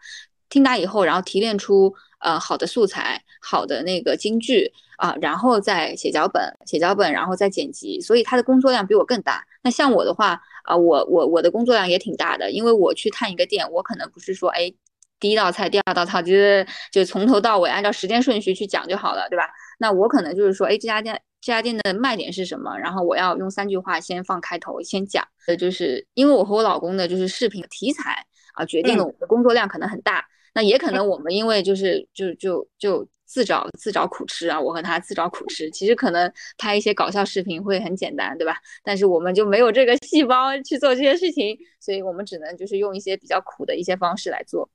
[0.49, 1.93] 听打以后，然后提炼出。
[2.19, 9.45] 呃，好的素材，好的那个金句啊，然后再写脚本，写脚本，然后再剪辑，所以他的工作量比我更大。
[9.61, 14.73] 那像我的话啊，我我我的工作量也挺大的，因为我去探一个店，我可能不是说哎，
[15.19, 19.47] 第一道菜，第二道菜，就是就从头到尾按照时间顺序去讲就好了，对吧？
[19.77, 22.75] 那我可能就是说，哎，这家店这家店的卖点是什么？
[22.79, 25.23] 然后我要用三句话先放开头，先讲。
[25.45, 30.25] 呃，就是因为我和我老公的就是视频题材啊，决定了我的工作量可能很大。
[30.57, 35.69] 那也可 能我们因为就是就就就自找自找苦吃啊，我和他自找苦吃。
[35.69, 38.57] 其实可能拍一些搞笑视频会很简单，对吧？
[38.83, 44.67] 但是我们就没有这个细胞去做这些事情，所以我们只能就是用一些比较苦的一些方式来做。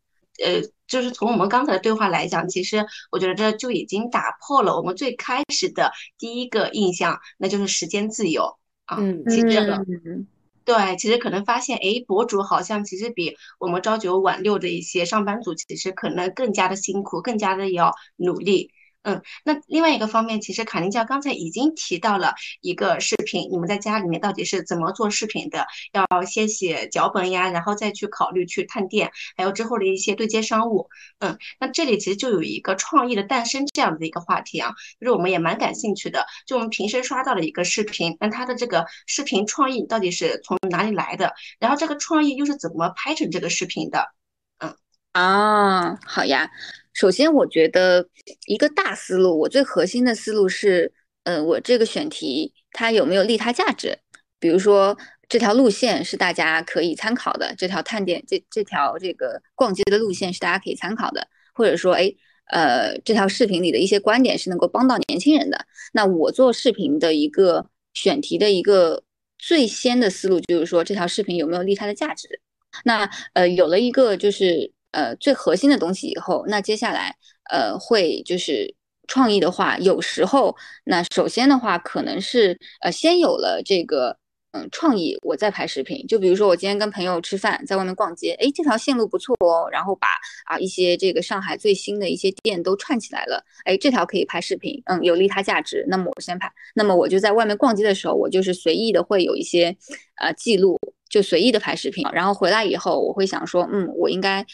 [0.45, 8.99] 呃，就是从我们刚才的对话来讲，其实我觉得这就已经打破了我们最开始的第一个印象，那就是时间自由啊。
[9.01, 10.27] 嗯，其实。
[10.65, 18.71] 对，其实可能发现，哎，博主好像其实比我们朝九晚六的一些上班族，其实可能更加的辛苦，更加的要努力。
[19.03, 25.67] 嗯，那另外一个方面，其实卡林教刚才已经提到了一个视频，你们在家里面到底是怎么做视频的？
[25.93, 30.89] 要先写脚本呀，然后再去考虑去探店，还有之后的一些对接商务。
[31.19, 36.25] 嗯，那这里其实就有一个创意的诞生这样的一个话题啊，就是我们也蛮感兴趣的。
[36.47, 41.35] 就我们平时刷到了一个视频，那它的这个视频创意到底是从哪里来的？
[41.59, 44.13] 然后这个创意又是怎么拍成这个视频的？
[44.59, 44.77] 嗯
[45.13, 46.49] 啊，好呀。
[46.93, 48.09] 首先，我觉得
[48.47, 50.93] 一个大思路，我最核心的思路是，
[51.25, 53.99] 嗯，我这个选题它有没有利他价值？
[54.39, 54.97] 比如说
[55.29, 62.13] 这条路线是大家可以参考的，这条探店这这条这个逛街的路线是大家可以参考的，或者说哎
[62.51, 65.65] 呃这条视频里的一些观点是能够帮到年轻人的。
[65.93, 69.05] 那我做视频的一个选题的一个
[69.39, 72.41] 最先的思路就是说这条视频有没有利他的价值。
[72.85, 77.17] 那呃有了一个就是呃最核心的东西以后，那接下来
[77.51, 78.75] 呃会就是
[79.09, 84.17] 创意的话，有时候那首先的话可能是呃先有了这个。
[84.55, 90.09] 嗯，创意我在拍视频，就比如说我今天跟朋友吃饭，在外面逛街，哎，这条线路不错哦，然后把
[90.45, 99.75] 啊一些这个上海最新的一些店都串起来了，哎，这条可以拍视频，嗯，有利他价值，那么我先拍，那么我就在外面逛街的时候，我就是随意的会有一些
[100.17, 100.79] 呃记录，
[101.09, 104.45] 就随意的拍视频，然后回来以后我会想说，嗯，我应该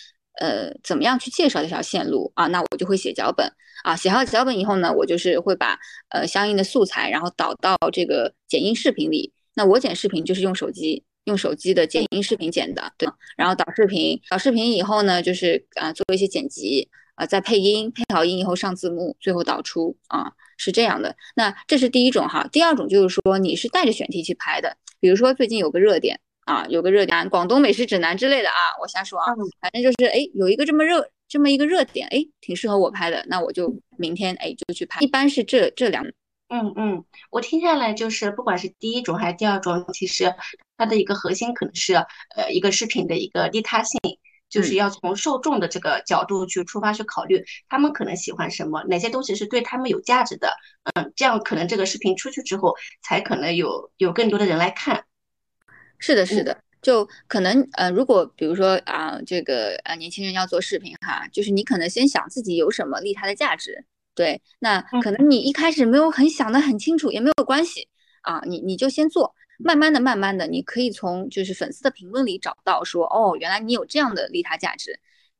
[0.40, 2.46] 呃怎么样去介绍这条线路啊？
[2.48, 3.50] 那我就会写脚本
[3.84, 5.78] 啊，写好脚本以后呢，我就是会把
[6.10, 9.32] 呃相应的素材，然后导到这个剪映视频里。
[9.54, 13.08] 那我剪视频就是用手机，用手机的剪映视频剪的，对。
[13.36, 21.16] 然后导视频，导视频以后呢，就是啊做一些剪辑，啊再配音，配好音以后上字幕，最后导出啊，是这样的。
[21.34, 29.26] 那这是第一种哈，第二种就是说你是带着选题去拍的，比如说最近有个热点啊，有个热点，广东美食指南之类的啊，我瞎说啊，
[29.60, 34.98] 反正就是哎有一个这么热这么一个热点，哎挺适合我拍的，那我就明天哎就去拍。
[35.00, 36.06] 一般是这这两。
[36.48, 40.34] 嗯嗯，我听下来就是，不管是第一种还是第二种，其实
[40.78, 41.92] 它的一个核心可能是，
[42.34, 44.00] 呃，一个视频的一个利他性，
[44.48, 50.56] 就是要从受众的这个角度去出发去考虑，他们可能喜欢什么，哪些东西是对他们有价值的，
[50.94, 55.04] 嗯，这样可能这个视频出去之后，才可能有有更多的人来看。
[55.98, 63.84] 是的，是的，就可能，呃，如果比如说啊，这个呃年轻人要做视频哈，就是你可能先想自己有什么利他的价值。
[64.14, 67.88] 对，那可能你一开始没有很想的很清楚，也没有关系
[68.22, 74.98] 啊，你你就先做，慢慢的、慢慢的，你可以从就是粉丝的评论里找到说，哦，原来你有这样的利他价值，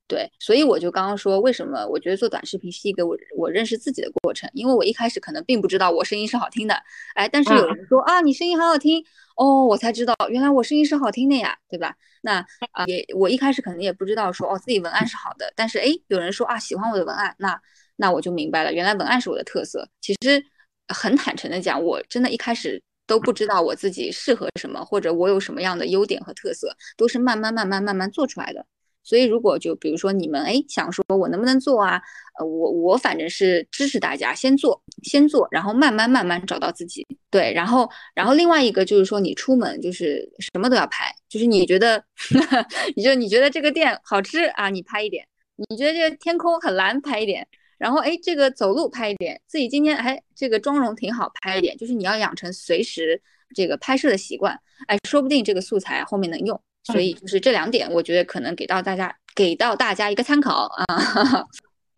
[0.09, 6.75] 对，所以我就刚刚说，为什么我觉得做短视频是一个我我认识自己的过程，因为我一开始可能并不知道我声音是好听的，
[7.14, 9.05] 哎，但是有人说啊，你声音好好听，
[9.37, 11.94] 哦，我才知道原来我声音是好听的呀，对吧？
[12.23, 17.61] 那啊也我一开始可能也不知道说哦自己文案是好的，但是哎有人说啊喜欢我的文案，那。
[18.01, 19.85] 那我就明白了，原来文案是我的特色。
[20.01, 20.40] 其实
[20.87, 28.64] 很坦诚的讲，我真的一开始都不知道我自己适合什么，或者我有什么样的优点和特色，都是慢慢慢慢慢慢做出来的。
[29.09, 31.99] 所以如果就比如说你们哎想说我能不能做啊？
[32.38, 37.07] 呃，我我反正是支持大家先做，先做，然后慢慢慢慢找到自己。
[37.31, 42.05] 对，然后然后另外一个就是说你出门就是什么都要拍，就是你觉得
[42.97, 45.25] 你就你觉得这个店好吃啊，你拍一点；
[45.71, 47.49] 你觉得这个天空很蓝，拍一点。
[47.79, 53.23] 然后哎，这个走路拍一点，自己今天哎，这个妆容挺好，拍一点，就是你要养成随时
[53.55, 56.61] 这个拍摄的习惯，哎，说不定这个素材后面能用。
[56.92, 60.87] 所以就是这两点，我觉得可能给到大家，给到大家一个参考啊。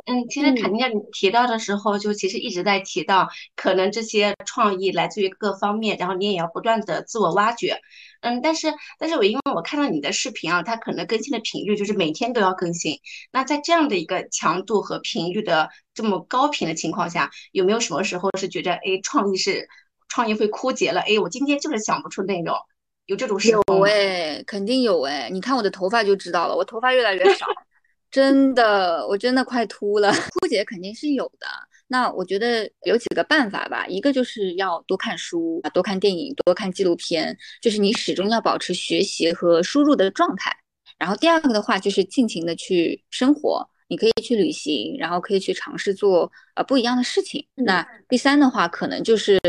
[0.07, 7.79] 嗯，其实肯定你提到的时候，就其实一直在提到，可能这些创意来自于各方面，然后你也要不断的自我挖掘。
[8.23, 12.99] 嗯，但是，但是我因为我看到你的视频啊，它可能更新的频率就是每天都要更新。
[13.31, 19.69] 那在这样的一个强度和频率的这么高频的情况下，有没有什么时候是觉得，哎，创意是
[20.09, 21.03] 创意会枯竭了？
[21.03, 22.57] 哎，我今天就是想不出内容，
[23.11, 27.45] 有这种时候有哎，肯定有哎，你看我的头发就知道了，我头发越来越少。
[28.09, 30.13] 真的，我真的快秃了。
[30.41, 31.47] 枯竭肯定是有的。
[31.89, 40.57] 那我觉得有几个办法吧，一个就是要多看书多看电影，多看纪录片，就是你始终要保持学习和输入的状态。
[40.97, 47.45] 然后第二个的话，就是尽情的去生活，你可以去旅行，然后可以去尝试做呃不一样的事情。
[47.57, 49.41] 那第三的话，可能就是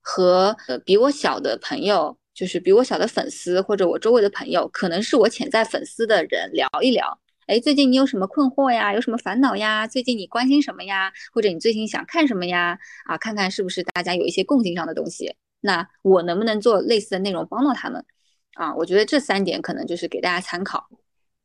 [0.00, 7.20] 和呃比我小的朋友，就是比我小的粉丝或者我周围的朋友，可能是我潜在粉丝的人聊一聊。
[7.46, 8.94] 哎，最近你有什么困惑呀？
[8.94, 9.86] 有什么烦恼呀？
[9.86, 11.12] 最近你关心什么呀？
[11.34, 12.78] 或者你最近想看什么呀？
[13.04, 15.34] 啊，看看是不是大家有一些共性上的东西？
[15.60, 18.02] 那我能不能做类似的内容帮到他们？
[18.54, 20.88] 啊，我觉得这三点可能就是给大家参考。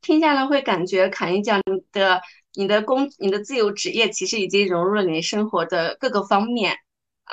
[0.01, 2.21] 听下来会感觉侃一讲的
[2.53, 6.77] 你的工、你的自由职业其实已经融入了你生活的各个方面，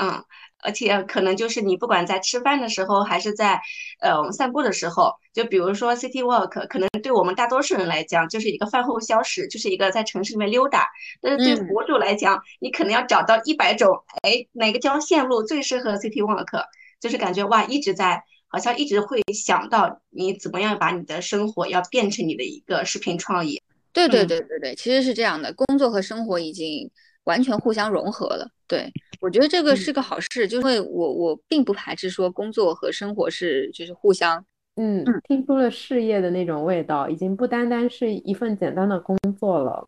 [0.01, 0.25] 嗯。
[0.63, 3.61] 而且可能就是你不管在吃饭的时候，还是在
[4.01, 10.87] 呃我们散步的时候，就比如说 City Walk，可能对我们大多数人来讲就是一个饭后消食，就是一个在城市里面溜达。
[11.21, 16.65] 但是对博主来讲，你可能要找到一百种，哎，哪个条线路最适合 City Walk，
[17.01, 23.61] 就是感觉哇，一直在好像一直会想到你怎么样把你的生活要变成你的一个视频创意。
[23.93, 26.91] 对对对对对，其实是这样的，工作和生活已经。
[27.25, 28.49] 完全互相融合了。
[28.67, 34.45] 对我觉得这个是个好事，就会我我并不排斥说工作和生活是就是互相。
[34.77, 39.87] 嗯，听出了事业的那种味道，已经不单单是一份简单的工作了。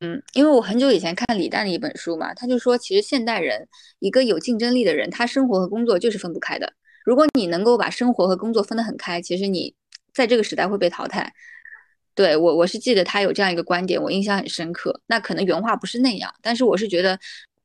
[0.00, 3.66] 嗯，因为我很久以前看李诞的一本书嘛，他就说，其实现代人
[3.98, 6.72] 一个有竞争力的人，他生活和工作就是分不开的。
[7.04, 9.74] 如果你能够把生活和工作分得很开，其实你
[10.14, 11.32] 在这个时代会被淘汰。
[12.16, 15.00] 对我，我是记得他有这样一个观点，我印象很深刻。
[15.06, 17.16] 那可能原话不是那样，但是我是觉得，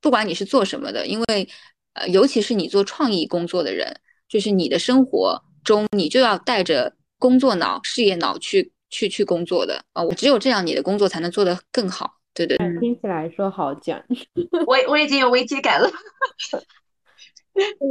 [0.01, 1.47] 不管你是做什么的，因为
[1.93, 3.95] 呃，尤其是你做创意工作的人，
[4.27, 10.03] 就是你的生活中你就要带着工作脑、事业脑去去去工作的啊。
[10.03, 12.17] 我只有这样，你的工作才能做得更好。
[12.33, 14.01] 对对，听起来说好讲，
[14.67, 15.89] 我我已经有危机感了。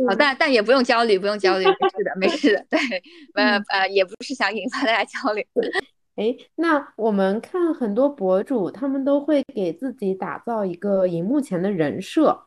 [0.09, 2.67] 好，但但也不用焦虑，不用焦虑，没事的，没事的。
[2.71, 2.79] 对，
[3.35, 5.47] 呃呃，也不是想引发大家焦虑。
[6.21, 12.39] 哎，那我们看很多博主，他们都会给自己打造一个荧幕前的人设。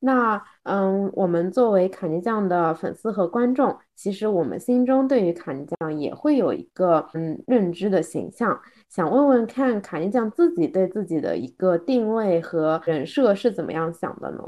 [0.00, 8.60] 那嗯，我们作为卡尼酱的粉丝和观众，其实我们心中对于卡尼酱也会有一个嗯认知的形象。
[8.90, 14.44] 想问问看，卡尼酱自己对自己的一个定位和人设是怎么样想的呢？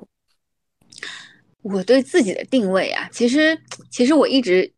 [1.62, 3.58] 我对自己的定位啊，其实
[3.90, 4.70] 其实我一直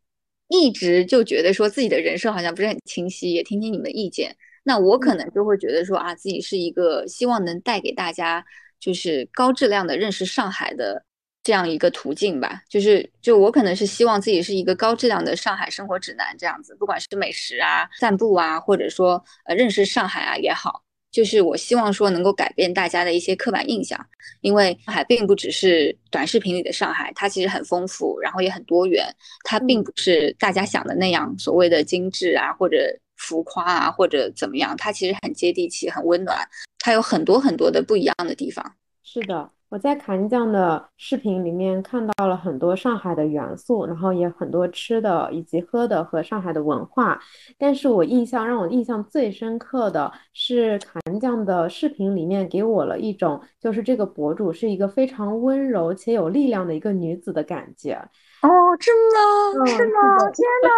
[0.48, 4.36] 一直就觉得说自己的人设好像不是很清晰，也听听你们的意见。
[4.64, 8.44] 那我可能就会觉得说啊，自己是一个希望能带给大家。
[8.80, 11.04] 就是高质量的认识上海的
[11.42, 23.98] 这样一个途径吧，就是就我可能是希望自己是一个高质量的上海生活指南这样子，不管是美食啊、散步啊，或者说呃认识上海啊也好，就是我希望说能够改变大家的一些刻板印象，
[24.40, 29.04] 因为上海并不只是短视频里的上海，它其实很丰富，然后也很多元，
[29.44, 32.76] 它并不是大家想的那样所谓的精致啊或者
[33.16, 36.38] 浮夸啊或者怎么样，它其实很接地气，很温暖。
[36.78, 38.74] 它有很多很多的不一样的地方。
[39.02, 47.20] 是的，我在卡尼酱的视频里面看到了很多上海的元素，然后也很多吃的以及喝的和上海的文化。
[47.58, 57.92] 但是我印象让我印象最深刻的是卡尼酱的视频里面给我了一种，就是这个博主是一个非常温柔且有力量的一个女子的感觉。
[58.40, 58.48] 哦，
[58.80, 60.16] 真的是吗？
[60.30, 60.70] 天哪！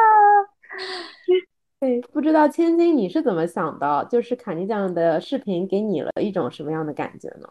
[1.78, 4.04] 对，不知道千金你是怎么想的？
[4.10, 7.48] 就是卡尼酱的视频给你了一种什么样的感觉呢？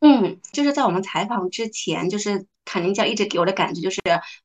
[0.00, 4.00] 嗯，就是在我们采访之前，就是卡尼酱一直给我的感觉就是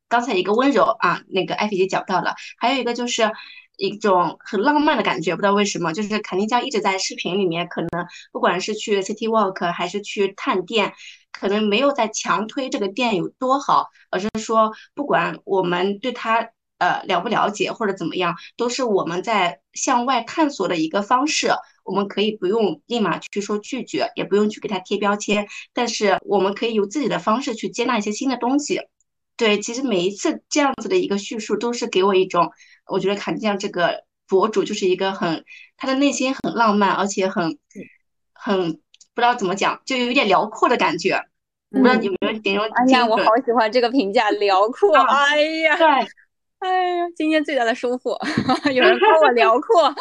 [0.08, 3.32] 刚才一个温柔啊，那个艾菲姐讲到了，还有一个就是
[3.78, 7.90] 一种很浪漫的感觉，不知道为什么，就是卡尼酱一直在视频里面，可能
[8.32, 10.94] 不管是去 City Walk 还是去探店，
[11.32, 16.50] 可能没有在强推这个店有多好，而是说不管我们对他。
[16.82, 21.52] 呃，了不了解或者怎么样，都是我们在向外探索的一个方式。
[21.84, 28.82] 我们可以不用立马去说拒绝，也不用去给他贴标签，但是我们可以有自己的方式去接纳一些新的东西。
[29.38, 32.52] 对，其实每一次这样子的一个叙述，都是给我一种，
[32.88, 35.46] 我觉得卡尼酱这个博主就是一个很，
[35.78, 37.60] 他的内心很浪漫，而且很
[38.34, 38.72] 很
[39.14, 41.24] 不知道怎么讲，就有点辽阔的感觉。
[41.70, 42.66] 不知道你有没有形容？
[42.66, 44.98] 哎呀，我好喜欢这个评价，辽阔。
[44.98, 45.88] 哎呀，对。
[46.62, 48.16] 哎呀，今天最大的收获，
[48.72, 49.92] 有人夸我辽阔，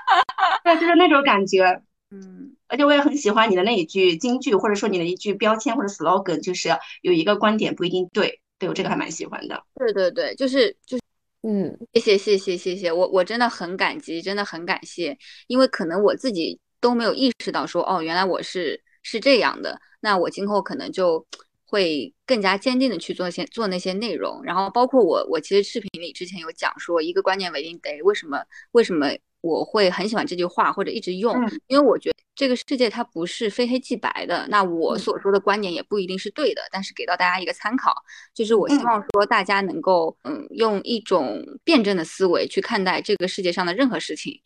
[0.64, 1.62] 对，就是那种感觉，
[2.10, 6.70] 嗯，而且我也很喜欢你的那一句金句，或者说你的一句标签或者 slogan，就是
[7.02, 9.62] 有一个观点不一定对，对我这个还蛮喜欢的。
[9.74, 11.02] 对对对，就是就是，
[11.42, 21.26] 嗯，谢谢谢谢谢谢，我我真的很感激，真的很感谢，因为可能我自己都没有意识到说，哦，原来我是是这样的，那我今后可能就。
[21.66, 28.42] 会更加坚定的去做些做那些内容，然后包括我，我其实视频里之前有讲说，一个观念为定得为什么
[28.72, 29.08] 为什么
[29.40, 31.34] 我会很喜欢这句话或者一直用，
[31.66, 37.94] 因为我觉得这个世界它不是非黑即白的，那我所说的观点也不一定是对的，但是给到大家一个参考，
[38.34, 44.40] 就是我希望说大家能够嗯用一种辩证的思维去看待这个世界上的任何事情。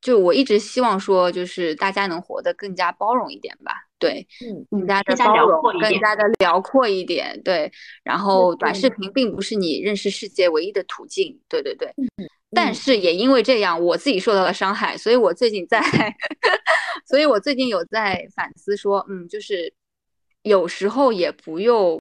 [0.00, 7.70] 就我一直希望说，就是大家能活得更加包容一点吧，对，嗯，更加的包容，更加的辽阔一点，对。
[8.02, 11.88] 然后短视频并不是你认识世界唯一的途径，对对对。
[12.18, 15.80] 嗯但是也因为这样，我自己受到了伤害，所以我最近在，
[17.06, 19.72] 所以我最近有在反思说，嗯，就是
[20.42, 22.00] 有时候也不用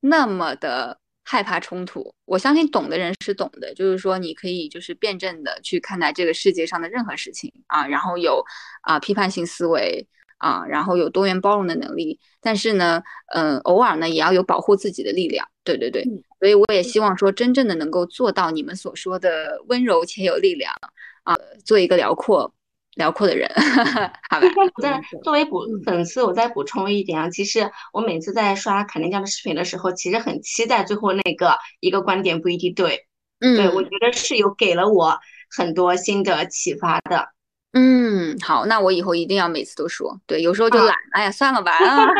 [0.00, 0.98] 那么的。
[1.28, 8.40] 害怕冲突，我相信懂的人是懂的，就是说你可以就是辩证的去看待这个世界上的任何事情啊，然后有
[8.82, 10.06] 啊批判性思维
[10.38, 13.02] 啊，然后有多元包容的能力，但是呢，
[13.34, 16.04] 嗯，偶尔呢也要有保护自己的力量，对对对，
[16.40, 20.72] 所以我也希望说真正的能够做到你们所说的温柔且有力量
[21.24, 21.34] 啊，
[21.64, 22.52] 做一个辽阔
[22.96, 23.50] 辽阔的人，
[24.30, 24.46] 好吧？
[24.74, 33.06] 我再作为补粉丝，我再补充一点啊，其实我每次在刷肯定酱的视频的时候，其实很期待最后那个一个观点不一定对，
[33.40, 35.18] 嗯，对我觉得是有给了我
[35.56, 37.28] 很多新的启发的。
[37.78, 41.72] 嗯，好，那我以后一定要每次都说，对，有时候就懒，哎呀，算了吧。
[41.72, 42.06] 啊。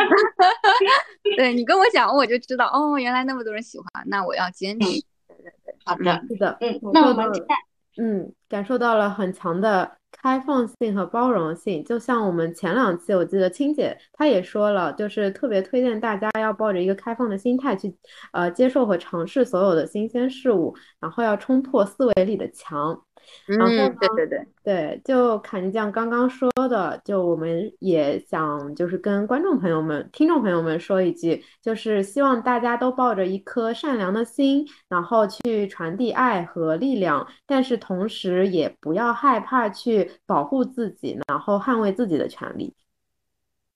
[1.35, 4.87] 对你跟我讲，我就知道，哦，原来那么多人喜欢，那我要坚持。
[4.87, 5.01] 对
[5.37, 7.55] 对对，好的，是的，嗯，那我们期待，
[7.97, 9.97] 嗯，感受到了很强的。
[10.19, 17.93] 开放性和包容性，就像我们前两期，我记得青姐她也说了，就是特别推荐大家要抱着一个开放的心态去，
[18.31, 22.99] 呃，接受和尝试所有的新鲜事物，然后要冲破思维里的墙。
[23.45, 23.95] 然后呢？
[23.99, 42.73] 对对对对，就坎尼酱刚刚说的，就我们也想就是跟观众朋友们、听众朋友们说一句，就是希望大家都抱着一颗善良的心，然后去传递爱和力量，但是同时也不要害怕去保护自己，然后捍卫自己的权利。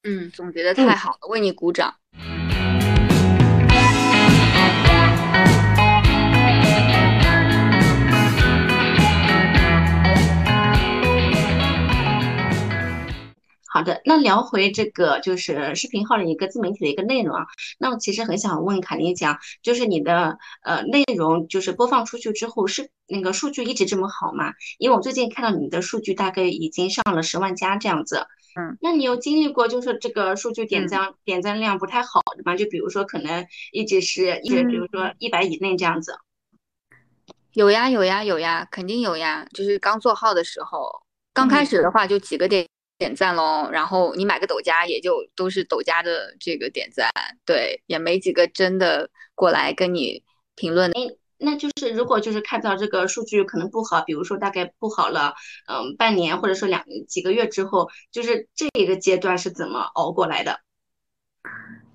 [0.04, 1.93] 嗯，总结的太好了，为你鼓掌。
[13.74, 17.45] 好的，那聊回这个就是视频号的一个自媒体的一个内容啊，
[17.80, 24.51] 那我其实很想问凯琳讲，就是你的呃内容就是播放出去之后是那个数据一直这么好吗？
[24.78, 28.28] 因为我最近看到你的数据大概已经上了十万加这样子，
[28.59, 32.57] 嗯，那你有经历过就是这个数据点赞点赞量不太好的吗？
[32.57, 36.17] 就比如说可能一直是一直比如说一百以内这样子，
[37.53, 40.91] 有呀有呀有呀，肯定有呀，就是刚做号的时候，
[41.34, 42.67] 刚开始的话就几个点。
[43.02, 47.10] 点赞喽，然后你买个抖加，也就都是抖加的这个点赞，
[47.43, 50.24] 对，也没几个真的过来跟你
[50.54, 50.91] 评论。
[50.91, 51.02] 哎，
[51.39, 55.34] 那就是如果就是看到这个数据可能不好，比如说大概不好了，
[55.68, 60.60] 嗯，半年或者说两几个月之后，就是这一个阶段是怎么熬过来的？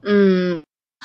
[0.03, 0.65] 嗯，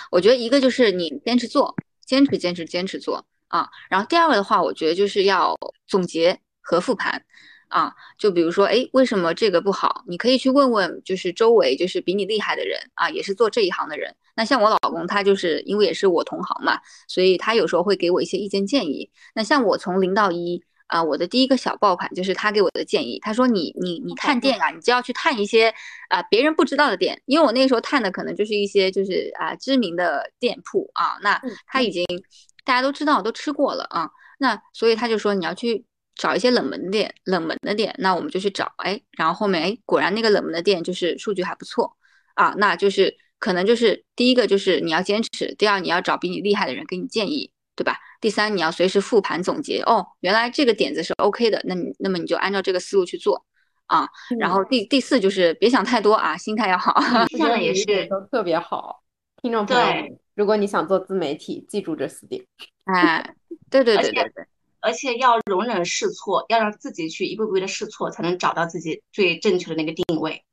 [0.10, 1.76] 我觉得一个就是你坚持做，
[2.08, 7.24] 坚持坚持坚持做啊，然后第二个的话，我觉得就是要总结和复盘。
[7.72, 10.03] 啊，就比如说，哎，为什么这个不好？
[10.05, 14.13] 你可以去问问，就是周围就是比你厉害的人啊，也是做这一行的人。
[14.36, 19.09] 那像我老公，他就是因为也是我同行嘛，所以他有时候会给我一些意见建议。
[19.34, 23.17] 那像我从零到一啊，我的第一个小爆款就是他给我的建议。
[23.22, 25.74] 他说你你你探店啊，你就要去探一些
[26.09, 32.05] 啊别人不知道的店，因为我那个时候探的可能就是一些就是啊知名的店铺啊，那他已经
[32.65, 34.09] 大家都知道都吃过了啊，
[34.39, 35.86] 那所以他就说你要去。
[36.16, 41.97] 找一些冷门店，冷门的店，那我们就去找，哎，然后后面，哎，果然那个冷门的店就是数据还不错
[42.36, 47.97] 啊，那就是可能就是第一个就是你要坚持，第二你要找比你厉害的人给你建议，对吧？
[48.20, 53.43] 第三你要随时复盘总结，哦，原来这个点子是 OK 的，那你那么你就按照这个思路去做
[53.88, 54.07] 啊。
[54.38, 56.93] 然后第第四就是别想太多啊，心态要好。
[57.38, 59.01] 下来也 是都特别好，
[59.41, 62.43] 听众朋友，如果你想做自媒体，记住这四点。
[62.86, 63.34] 哎，
[63.72, 64.45] 对对对对对。
[64.82, 70.43] 而且要容忍试错，要让自己去一步步的试错，才能找到自己最正确的那个定位。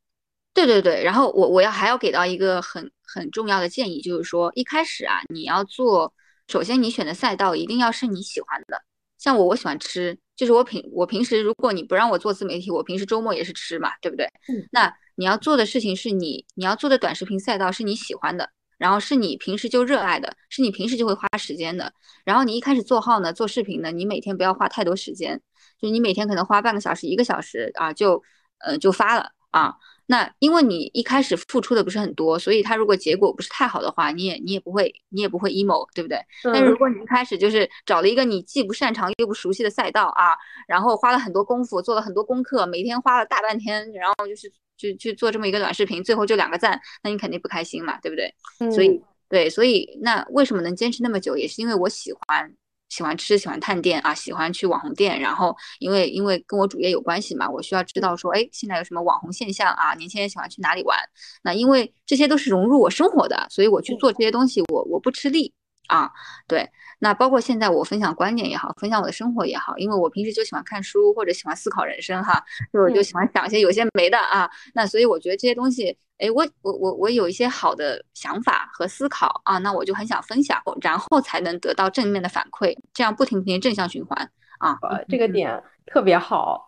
[0.55, 6.13] 对对对，然后我我要还要给到一个很很重要的建议，就是说一开始啊，你要做，
[6.49, 8.83] 首先你选的赛道一定要是你喜欢的。
[9.19, 14.27] 像我，我喜欢吃，就是我平我平时如果你不让我做自媒体，我平时周末也是吃嘛，对不对？
[14.49, 14.69] 嗯。
[14.71, 18.51] 那你要做的事情是你你要做的短视频赛道是你喜欢的。
[18.79, 21.93] 然后是你平时就热爱的，是你平时就会花时间的。
[22.25, 25.41] 然后你一开始做号呢，做视频呢，你每天不要花太多时间，
[25.81, 28.23] 就你每天可能花半个小时、一个小时啊，就
[28.61, 29.75] 呃就发了啊。
[30.11, 36.19] 那因为你一开始付出的不是很多，所以它如果结果不是太好的话，你也你也不会你也不会 emo，对不对？
[36.45, 44.51] 但是如果你一开始就是找了一个你既不擅长又不熟悉的赛道啊，然后花了很多功夫，做了很多功课，每天花了大半天，然后就是。
[44.79, 48.33] 去去做这么一个短视频，最后就两个赞，那你肯定不开心嘛，对不对？
[48.71, 48.99] 所以
[49.29, 52.51] 对，所以那为什么能坚持那么久，也是因为我喜欢
[52.89, 59.93] 喜欢吃，喜欢探店啊，喜欢去网红店，然后因为因为跟我主业有关系嘛，我需要知道说，哎，现在有什么网红现象啊？
[59.95, 60.99] 年轻人喜欢去哪里玩？
[61.43, 65.53] 那因为这些都是融入我生活的，所以我去做这些东西，我我不吃力
[65.89, 66.11] 啊，
[66.47, 66.71] 对。
[67.01, 74.51] 那包括现在我分享观点也好，分享我的生活也好，因为我平时就喜欢看书或者喜欢思考人生哈，就我就喜欢想一些有些没的啊。
[74.75, 84.77] 那所以我觉得这些东西，哎，我我我我有一些好的想法和思考啊，那我就很想分享，然后才能得到正面的反馈，这样不停不停正向循环啊。
[85.09, 86.67] 这个点特别好。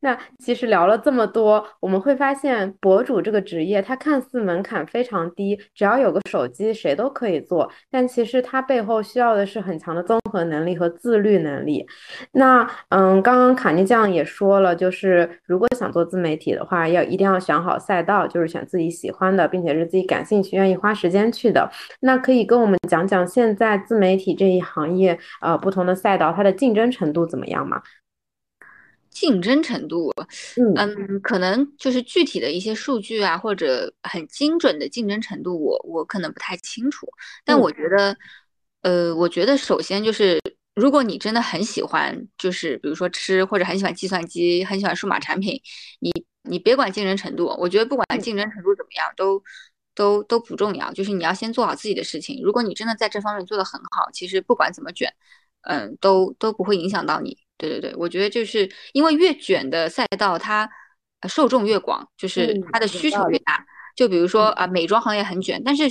[0.00, 7.70] 那其实聊了这么多，我们会发现博主这个职业，它看似门槛非常低，只要有个手机，谁都可以做。
[7.90, 11.86] 但其实它背后需要的是很强的综合能力和自律能力。
[12.32, 21.70] 那嗯，刚刚卡尼酱也说了，就是如果想做自媒体的话，要一定要选好赛道，就是选自己喜欢的，并且是自己感兴趣、愿意花时间去的。
[22.00, 27.80] 那可以跟我们讲讲现在自媒体这一行业，呃，不同的赛道它的竞争程度怎么样吗？
[29.14, 30.12] 竞争程度，
[30.76, 37.06] 嗯，可能就是具体的一些数据啊，或者很精准的竞争程度，我我可能不太清楚。
[37.44, 38.16] 但我觉得，
[38.82, 40.40] 呃，我觉得首先就是，
[40.74, 45.58] 如果你真的很喜欢，就是比如说吃，或者很喜欢计算机，很喜欢数码产品，
[46.00, 46.10] 你
[46.42, 49.40] 你别管竞争程度，我觉得不管竞争程度怎么样，都
[49.94, 50.92] 都都不重要。
[50.92, 52.42] 就是你要先做好自己的事情。
[52.42, 55.14] 如果你真的在这方面做得很好，其实不管怎么卷，
[55.62, 57.38] 嗯，都都不会影响到你。
[57.56, 60.68] 对对对，我觉得就是因为越卷的赛道，它
[61.28, 63.64] 受众越广，就是它的需求越大。
[63.96, 65.84] 就比如说啊，美妆行业很卷，但是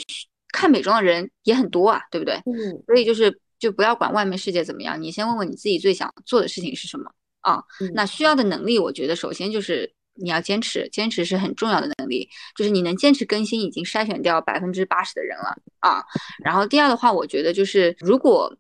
[0.52, 2.36] 看美妆的人也很多啊，对不对？
[2.46, 2.84] 嗯。
[2.86, 7.10] 所以就是就不要管外面世界怎么样，你先问问你自己最想做的事情是什么
[7.40, 7.64] 啊？
[7.94, 16.04] 那需要的能力，我觉得首先就是你要坚持，坚持是很重要的能力，就是你能坚持更新，已经筛选掉百分之八十的人了啊。
[16.44, 18.54] 然后第二的话，我觉得就是如果。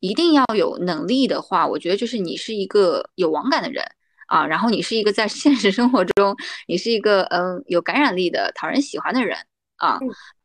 [0.00, 3.84] 一定要有能力的话，我觉得就是你是一个有网感的人
[4.28, 6.36] 啊，然后你是一个在现实生活中，
[6.66, 9.36] 你是一个嗯有感染力的、讨人喜欢的人
[9.76, 9.98] 啊。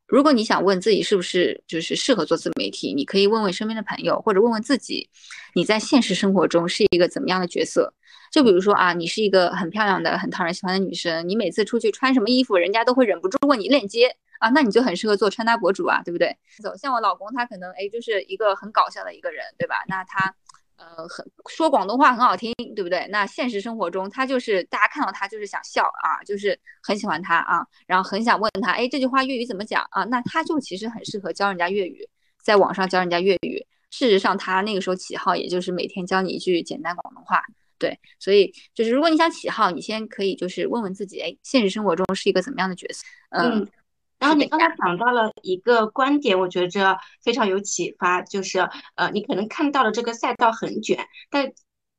[0.08, 5.10] 如果你想问自己是不是就是适合做自媒体，你可以问问身边的朋友，或者问问自己，
[5.56, 7.94] 你在现实生活中是一个怎么样的角色？
[8.32, 14.16] 就比如说啊，你是一个很漂亮的、很讨人喜欢的女生，你每次出去穿什么衣服，人家都会忍不住问你链接。
[14.42, 16.36] 啊，那你就很适合做穿搭博主啊，对不对？
[16.62, 19.76] 走，像我老公，他可能哎，就是一个很搞笑的一个人，对吧？
[19.88, 20.34] 那他，
[20.78, 23.08] 呃，很说广东话很好听，对不对？
[23.12, 30.04] 那现实生活中，他就是大家看到他就是想笑啊，就是很喜欢他啊，然后很想问他，哎，这句话粤语怎么讲啊？
[30.06, 32.10] 那他就其实很适合教人家粤语，
[32.42, 33.66] 在网上教人家粤语。
[33.92, 37.44] 事实上，他那个时候起号也就是每天教你一句简单广东话，
[37.78, 38.00] 对。
[38.18, 43.06] 所以就是如果你想起号，你先可以就是问问自己，哎，现实生活中是一个怎么样的角色？
[43.30, 43.68] 嗯。
[44.22, 48.60] 然后你刚才讲到了一个观点，我觉着非常有启发，就是
[48.94, 51.52] 呃，你可能看到了这个赛道很卷，但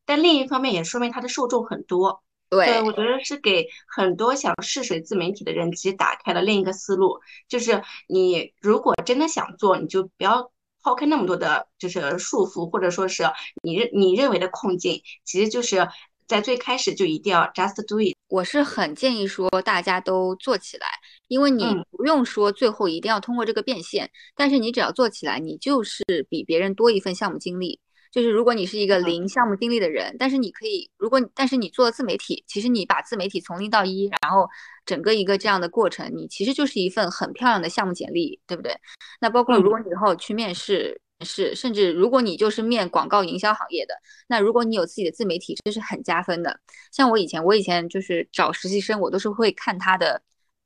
[0.06, 2.22] 但另一方面也说明它的受众很多。
[2.48, 7.18] 对，我觉得是给很多想试水自媒体的人其实打开了另一个思路，
[7.48, 13.24] 就是你如果真的想做，你就不要抛开那么多的，就是束缚，或者说是
[13.64, 15.88] 你认你认为的困境，其实就是
[16.28, 18.14] 在最开始就一定要 just do it。
[18.28, 20.86] 我是很建议说大家都做起来。
[21.28, 27.80] 因为你不用说最后一定要通过这个变现，但是你只要做起来，你就是比别人多一份项目经历。
[28.10, 34.46] 就是如果你是一个零项目经历的人，但是你可以，如果但是你做自媒体，其实你把自媒体从零到一，然后
[34.84, 38.76] 整个一个这样的过程，你其实就是一份很漂亮的项目简历，对不对？
[39.18, 43.94] 那包括如果你以后去面试，是甚至如果你就是面广告营销行业的，
[44.28, 46.60] 那如果你有自己的自媒体，这是很加分的。
[46.90, 50.20] 像我以前，我以前就是找实习生，我都是会看他的。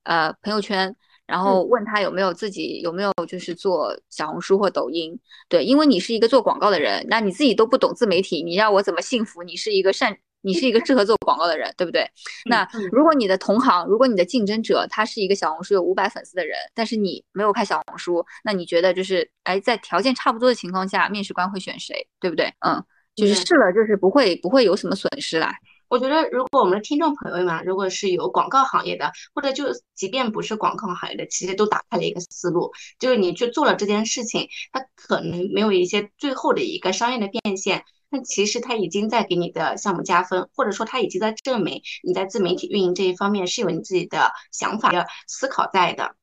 [0.07, 0.95] 呃，朋友圈，
[1.27, 12.09] 然后问他有没有自己有没有就是做小红书或抖音，对，因为你是一个做广告的人，那你自己都不懂自媒体，你让我怎么信服你是一个善，你是一个适合做广告的人，对不对？
[12.45, 22.47] 那如果你的同行，如果你的竞争者他是一个小红书有五百粉丝的人，但是你没有开小红书，那你觉得就是哎，在条件差不多的情况下，面试官会选谁，对不对？
[22.61, 22.81] 嗯，
[23.17, 25.53] 就是试了就是不会不会有什么损失啦。
[25.89, 46.17] 我觉得，如果我们的听众朋友们，如果是有广告行业的，或者就即便不是广告行业的，其实都打开了一个思路，就是你去做了这件事情，它可能没有一些最后的一个商业的变现，但其实它已经在给你的项目加分，或者说它已经在证明你在自媒体运营这一方面是有你自己的想法、的思考在的。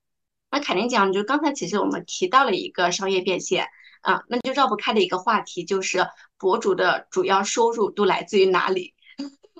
[0.51, 3.68] 那凯琳讲，就刚才其实我们提到了一个商业变现
[4.01, 6.05] 啊，那就绕不开的一个话题，就是
[6.38, 8.93] 博主的主要收入都来自于哪里？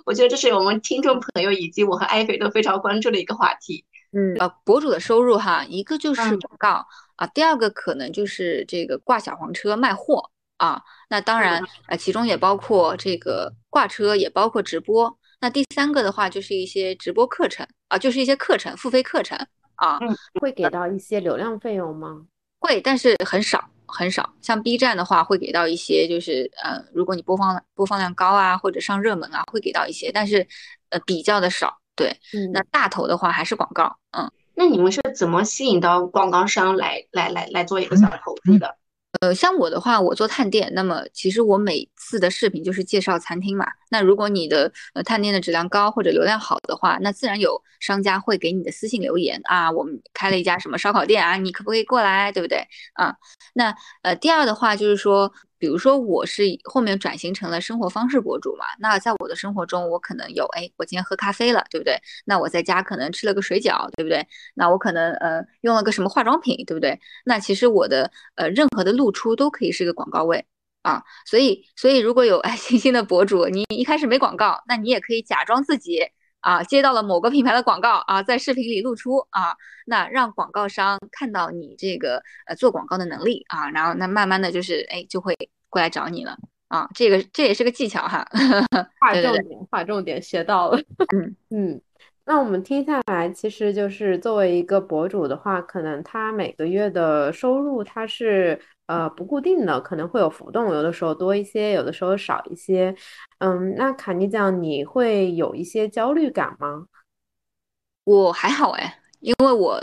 [0.04, 3.84] 我觉得这是我们听众朋友以及我和艾菲都非常关注的一个话题。
[4.12, 6.86] 嗯，呃，博主的收入哈，一个就是广告
[7.16, 10.80] 啊，第二个可能就是这个挂小黄车卖货啊。
[11.08, 15.18] 那当然，呃，其中也包括这个挂车，也包括直播。
[15.40, 19.36] 那第三个的话，就是一些直播课程啊，就是一些课程，付费课程
[19.74, 19.98] 啊。
[20.00, 22.26] 嗯，会给到一些流量费用吗？
[22.60, 23.68] 会，但是很少。
[23.86, 30.46] 很少，像 B 站的话会给到一些，就是呃，如果你播放播放量高啊，或者上热门啊，会给到一些，但是
[30.90, 31.78] 呃比较的少。
[31.96, 32.16] 对，
[32.52, 33.96] 那大头的话还是广告。
[34.10, 38.76] 嗯，那你们是怎么吸引到广告商来来来来做一个小投资的？
[39.20, 43.66] 呃，像我的话，我做探店，那么其实我每次的视频就是介绍餐厅嘛。
[43.90, 53.14] 那如果你的呃探店的质量高或者流量好的话，那自然有商家会给你的私信留言啊，我们开了一家什么烧烤店啊，你可不可以过来，对不对啊？
[53.54, 55.32] 那呃，第二的话就是说。
[55.64, 61.98] 比如说我是后面转型成了生活方式博主嘛，那在我的生活中，我可能有哎，我今天喝咖啡了，对不对？
[62.26, 64.26] 那我在家可能吃了个水饺，对不对？
[64.52, 67.00] 那我可能呃用了个什么化妆品，对不对？
[67.24, 70.44] 那其实我的呃任何的露出都可以是个广告位
[70.82, 76.02] 啊，所以所以如果有哎新兴的博主，你一开始没广告，那你也可以假装自己。
[76.44, 85.34] 啊，接到了某个品牌的广告啊，在视频里露出啊，那让广告商看到你这个呃做广告的能力啊，然后那慢慢的就是哎就会
[85.70, 86.36] 过来找你了
[86.68, 88.26] 啊，这个这也是个技巧哈，
[89.00, 90.78] 划重点，划重点，学到了，
[91.12, 91.36] 嗯。
[91.50, 91.80] 嗯。
[92.26, 102.94] 那我们听下来，其实就是作为一个博主的话，可能他每个月的收入他是呃不固定的，可能会有浮动，有的时候多一些，有的时候少一些。
[103.40, 106.86] 嗯，那卡尼酱，你会有一些焦虑感吗？
[108.04, 109.82] 我还好哎，因为我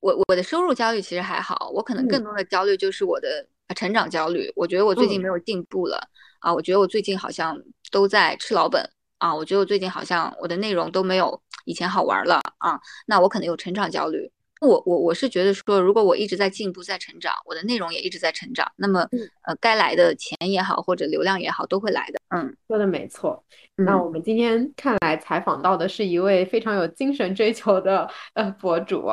[0.00, 4.52] 我我的收入焦虑其实还好，我可能更多的焦虑就是我的成长焦虑。
[4.54, 5.98] 我觉得我最近没有进步了
[6.40, 7.58] 啊，我觉得我最近好像
[7.90, 11.40] 都在吃老本啊，我觉得我最近好像我的内容都没有。
[11.64, 14.30] 以前好玩了啊，那我可能有成长焦虑。
[14.60, 19.00] 我我我是觉得说，如果我一直在进步、在成长，我的内容也一直在成长，那么
[19.46, 22.20] 呃，该来的钱也好，或者流量也好，都会来的。
[22.28, 23.42] 嗯，说的没错。
[23.76, 29.08] 那我们今天看来采访到的是一位非常有精神追求的呃博主。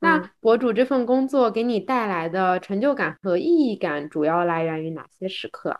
[0.00, 5.78] 那博主这份工作给你带来的成就感和意义感，主要来源于哪些时刻？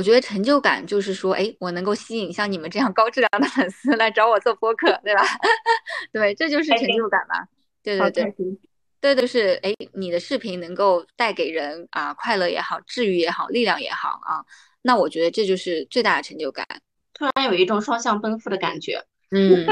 [0.00, 5.22] 我觉得成就感就是说，哎，我能够吸引像你们这样高质量的粉丝来找我做播客，对吧？
[6.10, 7.46] 对，这就是成就感嘛。
[7.82, 8.34] 对对对，
[8.98, 14.40] 对的是，哎，你的视频能够带给人啊快乐也好，治愈也好，力量也好啊，
[14.80, 16.66] 那我觉得这就是最大的成就感。
[17.12, 19.04] 突然有一种双向奔赴的感觉。
[19.32, 19.66] 嗯，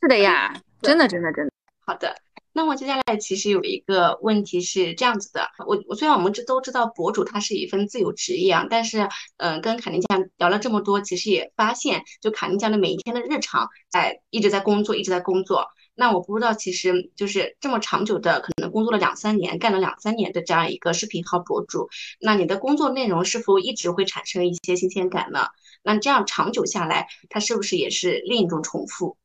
[0.00, 1.52] 是的呀， 真的真的真的。
[1.84, 2.16] 好的。
[2.56, 15.66] 那么接下来其实有一个问题是这样子的，我我虽然我们这都知道博主他是一份自由职业啊，但是嗯，跟卡尼酱聊了这么多，其实也发现，就卡尼酱的每一天的日常，哎，一直在工作，一直在工作。
[15.96, 21.88] 那我不知道，其实就是这么长久的，可能工作了两三年，干了两三年的这样一个视频号博主，
[22.20, 25.48] 那你的工作内容是否一直会产生一些新鲜感呢？
[25.82, 29.16] 那这样长久下来，它是不是也是另一种重复？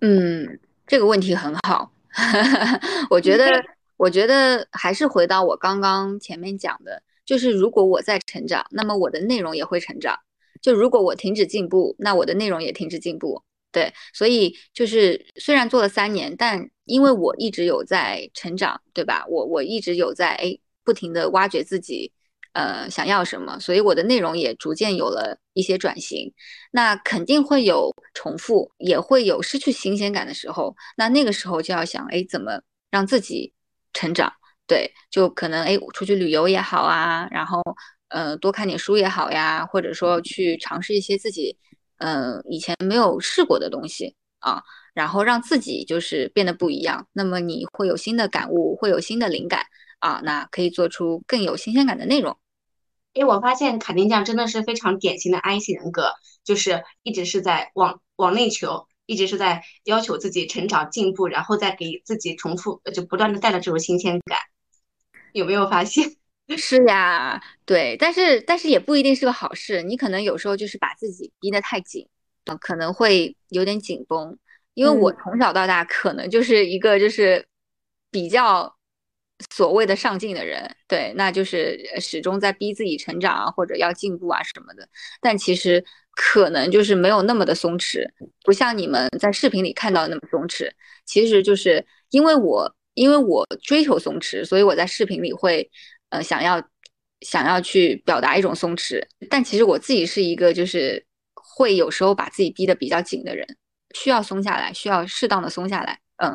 [0.00, 1.92] 嗯，这个问题很好。
[3.10, 3.62] 我觉得，
[3.96, 10.18] 我觉得还是回到我刚刚前面讲的，就是如果我在成长，那么我的内容也会成长。
[10.60, 13.42] 就如果我停止进步，那我的内容也停止进步。
[13.72, 19.24] 对，所以就是虽然做了三年，但因为我一直有在成长，对吧？
[19.28, 22.12] 我我一直有在哎，不停的挖掘自己。
[22.52, 26.32] 呃，想要什么，所以我的内容也逐渐有了一些转型。
[26.70, 30.74] 那肯定会有重复，也会有失去新鲜感的时候。
[30.96, 33.52] 那那个时候就要想，哎，怎么让自己
[33.92, 34.32] 成长？
[34.66, 37.62] 对，就可能哎，出去旅游也好啊，然后
[38.08, 41.56] 呃，多看点书也好呀，或者说去尝试一些自己
[41.98, 44.62] 呃以前没有试过的东西啊，
[44.94, 47.06] 然后让自己就是变得不一样。
[47.12, 49.64] 那么你会有新的感悟，会有新的灵感
[50.00, 52.36] 啊，那可以做出更有新鲜感的内容。
[53.12, 64.38] 因为我发现卡丁酱真的是非常典型的 I 型人格，就是一直是在往往内求，一直是在要求自己成长进步，然后再给自己重复，就不断的带来这种新鲜感。
[65.32, 66.16] 有没有发现？
[66.56, 69.82] 是呀，对，但是但是也不一定是个好事。
[69.82, 72.06] 你可能有时候就是把自己逼得太紧，
[72.60, 74.38] 可能会有点紧绷。
[74.74, 77.46] 因为我从小到大可能就是一个就是
[78.10, 78.74] 比较。
[79.50, 84.88] 所谓的上进的人，对，那就是始终在逼自己成长啊，或者要进步啊什么的。
[85.20, 85.84] 但其实
[86.14, 88.06] 可能就是没有那么的松弛，
[88.44, 90.70] 不像你们在视频里看到的那么松弛。
[91.04, 95.70] 其实就是因为我因为我追求松弛，所以我在视频里会
[96.10, 96.62] 呃想要
[97.20, 99.02] 想要去表达一种松弛。
[99.30, 103.46] 但其实我自己是一个就是会有时候把自己逼得比较紧的人，
[103.94, 105.98] 需要松下来，需要适当的松下来。
[106.16, 106.32] 嗯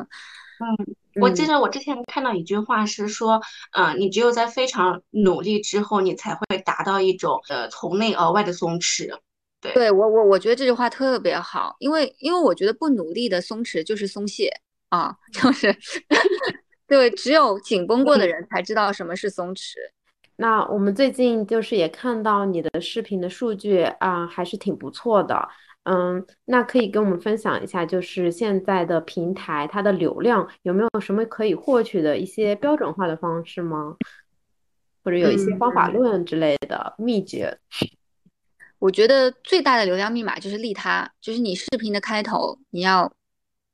[0.60, 0.96] 嗯。
[1.20, 3.40] 我记得我之前看到一句话是说，
[3.72, 9.08] 嗯，你只有在非常努力之后，你才会达到一种呃从内而外的松弛。
[9.60, 14.50] 对，对我我我觉得这句话特别好，因为因为我觉得不努力的松弛就是松懈
[14.88, 15.74] 啊，就是
[16.86, 19.74] 对，只有紧绷过的人才知道什么是松弛。
[20.36, 25.48] 那我们最近就是也看到你的视频的数据啊，还是挺不错的。
[25.90, 33.96] 嗯，那可以跟我们分享一下，就是现在的平台它的流量有没有什么可以获取的一些标准化的方式吗？
[35.02, 37.56] 或者有一些方法论之类的秘诀。
[38.78, 43.10] 我觉得最大的流量密码就是利他，就是你视频的开头你要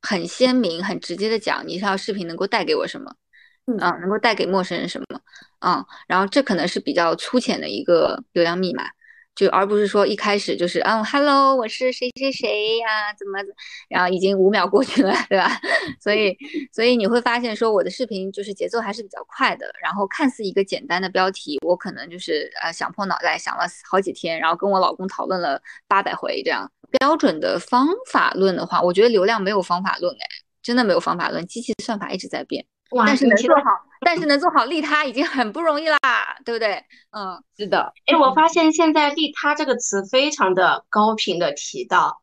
[0.01, 3.13] 很鲜明、很直接的讲，你这条视频能够带给我什么，
[3.67, 5.21] 嗯，能够带给陌生人什么，
[5.67, 8.85] 嗯，然后这可能是比较粗浅的一个流量密码。
[9.35, 13.39] 就而不是说一开始就是嗯，hello，我是谁谁谁呀，怎么，
[13.89, 15.61] 然后已经五秒过去了， 对吧？
[16.01, 16.37] 所以，
[16.73, 26.71] 所以你会发现说我的视频就是节奏还是比较快的，然后看似一个简单的标题，我可能就是呃想破脑袋想了好几天，然后跟我老公讨论了八百回这样。
[27.01, 30.27] 标准的方法论的话，我觉得流量没有方法论，哎，
[30.63, 32.65] 真的没有方法论，机器算法一直在变。
[32.91, 33.63] 但是能做好，
[34.05, 35.99] 但是能做好利他已经很不容易啦，
[36.45, 36.85] 对不对？
[37.11, 37.93] 嗯，是的。
[38.07, 42.23] 哎，我发现现在利他这个词非常的高频的提到，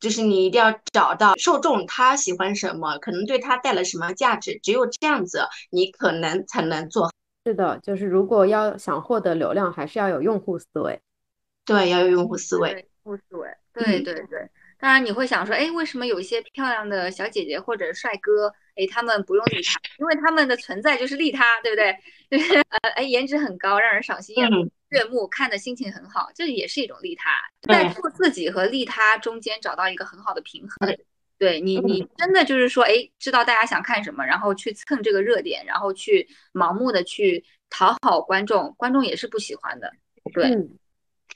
[0.00, 7.12] 就是你一定要找到受众他喜欢什么，可能对他带来什么价值，只有这样子，你可能才能做。
[7.44, 11.00] 是的，就是如果要想获得流量，还是要有用户思维。
[11.64, 12.86] 对，要有用户思维。
[13.04, 13.48] 用户思维。
[13.72, 14.48] 对对对。
[14.78, 18.52] 当然你会想说，哎，为什么有一些漂亮的小姐姐或者帅哥？
[18.78, 21.94] 哎，他们不用利他，因为他们的存在就是利他，对不对？
[22.30, 27.30] 对呃，哎，颜值很高，让人赏心悦目，悦目，看的心情很好，这也是一种利他。
[27.62, 30.96] 在做自己和利他中间找到一个很好的平衡。
[31.38, 39.92] 对你，你真的就是说，哎，知道大家想看什么，然后去蹭这个热点，然后去盲目的去讨好观众，观众也是不喜欢的。
[40.32, 40.50] 对，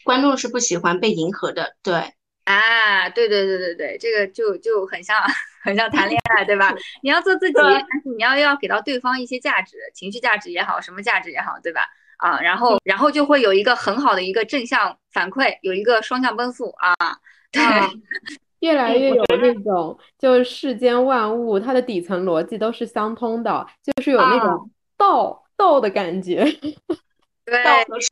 [0.05, 1.76] 观众是不喜欢被迎合的。
[1.82, 2.12] 对。
[2.45, 5.16] 啊，对对对对对，这个就就很像
[5.62, 6.74] 很像谈恋爱，对吧？
[7.03, 11.86] 你要做自己，但是你要要给到对方一些价值，情绪价值也好，什么价值也好，对吧？
[12.16, 16.95] 啊，然后然后就会有一个很好的一个正向反馈，有一个双向奔赴啊。
[17.53, 17.62] 对，
[18.61, 26.45] 越来越有那种，就是世间万物它的底层逻辑都是相通的，就是有那种道道的感觉。
[27.45, 27.62] 对，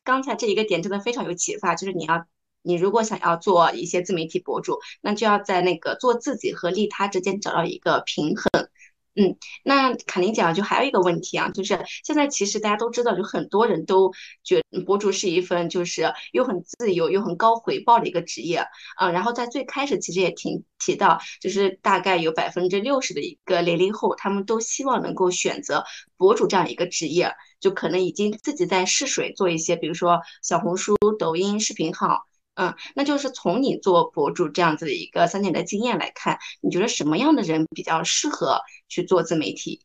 [0.04, 2.24] 刚才这一个点真的非常有启发，就是你要。
[2.62, 8.68] 你如果想要做一些自媒体博主，那就要在那个做自己和利他之间找到一个平衡。
[9.16, 14.12] 嗯，那肯定讲就还有一个问题啊，就是现在其实大家都知道，就很多人都
[14.44, 18.64] 觉博主是一份就是又很自由又很高回报的一个职业
[18.96, 19.10] 啊。
[19.10, 25.84] 然后在最开始其实也提提到，就是大概有百分之六十的一个零零后，他们都希望能够选择
[26.16, 32.26] 博主这样一个职业，就可能已经自己在试水做一些，比如说小红书、抖音视频号。
[32.60, 39.80] 嗯，那就是从你做博主这样子的一个三年的经验来看，你觉得什么样的人比较适合去做自媒体？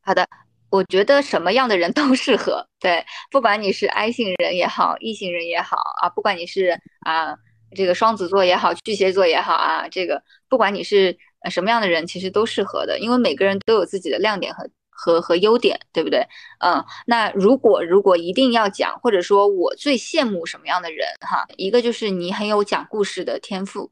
[0.00, 0.26] 好的，
[0.70, 2.66] 我觉得什么样的人都 适合。
[2.80, 7.36] 对，不管你是 I 型人也好，异性人也好啊，不管你是啊
[7.74, 11.14] 这个双子座也好，巨蟹座也好啊，这个不管你是
[11.50, 14.66] 什么样的人，其实都适合的，因为每个人都有自己的亮点和。
[14.96, 16.26] 和和优点，对不对？
[16.60, 21.44] 嗯，那如果如果一定要讲，或者说我最羡慕什么样的人哈？
[21.56, 23.90] 一个就是你很有讲故事的天赋，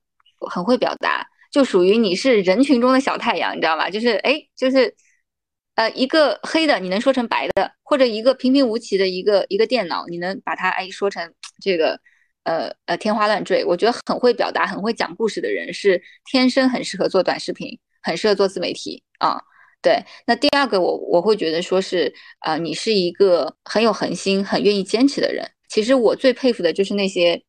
[0.50, 3.90] 很会表达，就属于你是人群中的小太阳，你知道吗？
[3.90, 4.94] 就是哎，就是
[5.74, 12.00] 呃，一个黑的你能说成白的，或者一个平平无奇的一个一个电脑，你能把它哎说成这个
[12.44, 13.64] 呃呃天花乱坠。
[13.64, 19.42] 我觉得很会表达、很会讲故事的人是天生很适合做短视频，很适合做自媒体啊。
[19.84, 25.46] 对，那第二个我我会觉得说是啊，你是一个很有恒心、很愿意坚持的人。
[25.68, 27.42] 其实我最佩服的就是那些，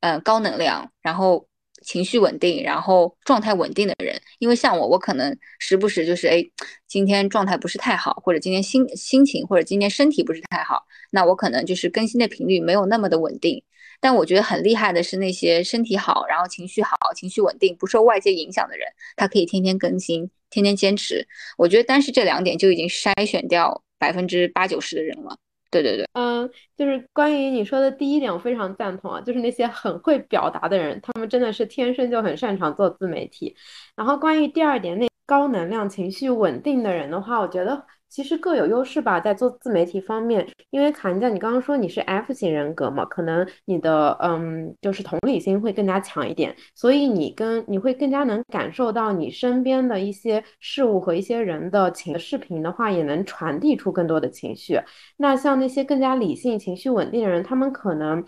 [0.00, 1.48] 嗯，高能量，然后
[1.82, 4.20] 情绪稳定，然后状态稳定的人。
[4.38, 6.44] 因为像我，我可能时不时就是哎，
[6.86, 13.64] 今天状态不是太好，或者今天心心情，或者今天身体不是太好，那我可能就是更新的频率没有那么的稳定。
[14.00, 18.86] 但我觉得很厉害的是那些身体好，然后情绪好、情绪稳定、不受外界影响的人，
[19.16, 20.30] 他可以天天更新。
[20.52, 21.24] 天天坚持，
[21.56, 25.36] 我觉得单是这两点就已经筛选掉百分之八九十的人了。
[25.70, 33.54] 对对对，嗯，就是关于你说的第一点，我非常赞同啊，就是那些很会表达的人，他们真的是天生就很擅长做自媒体。
[33.94, 37.86] 然后关于第二点，那高能量、情绪稳定的人的话，我觉得。
[38.10, 54.80] 其实各有优势吧，在做自媒体方面，因为卡尼酱，你刚刚说你是 F 型人格嘛，可能你的嗯，就是同理心会更加强一点，所以你跟你会更加能感受到你身边的一些事物和一些人的情视频的话，也能传递出更多的情绪。
[55.16, 58.24] 那像那些更加理性、情绪稳定的人，他们可能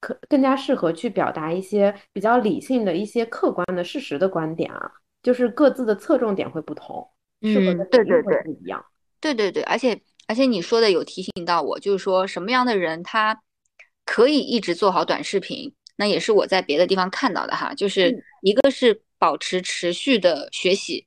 [0.00, 4.90] 可更加适合去表达一些比较理性的一些客观的事实的观点啊，
[5.22, 7.06] 就是各自的侧重点会不同，
[7.42, 8.82] 适合的对对对不一样。
[8.82, 8.95] 对对对，
[9.66, 13.42] 而且而且你说的有提醒到我，就是说什么样的人他
[14.04, 17.74] 可以一直做好短视频，那也是我在别的地方看到的哈。
[17.74, 21.06] 就是一个是保持持续的学习，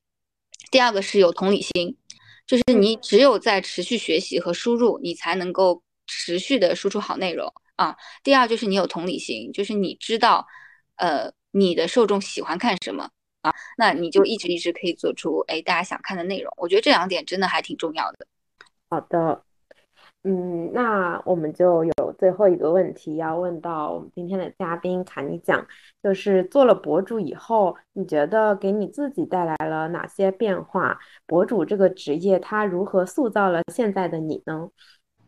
[0.71, 1.97] 第二个是有同理心，
[2.45, 7.95] 就是你只有在持续学习和输入，你才能够持续的输出好内容啊。
[8.23, 10.47] 第二就是你有同理心，就是你知道，
[10.95, 13.09] 呃，你的受众喜欢看什么
[13.41, 16.51] 啊，那你就一直一直可以做出哎大家想看的内容。
[16.57, 18.27] 我觉得这两点真的还挺重要的。
[18.89, 19.43] 好的。
[20.23, 25.65] 嗯，那我们就有最后一个问题要问到我们今天的嘉宾卡尼讲，
[26.03, 30.99] 就是做了博主以后，你觉得给你自己带来了哪些变化？
[31.25, 34.69] 博主这个职业，它如何塑造了现在的你呢？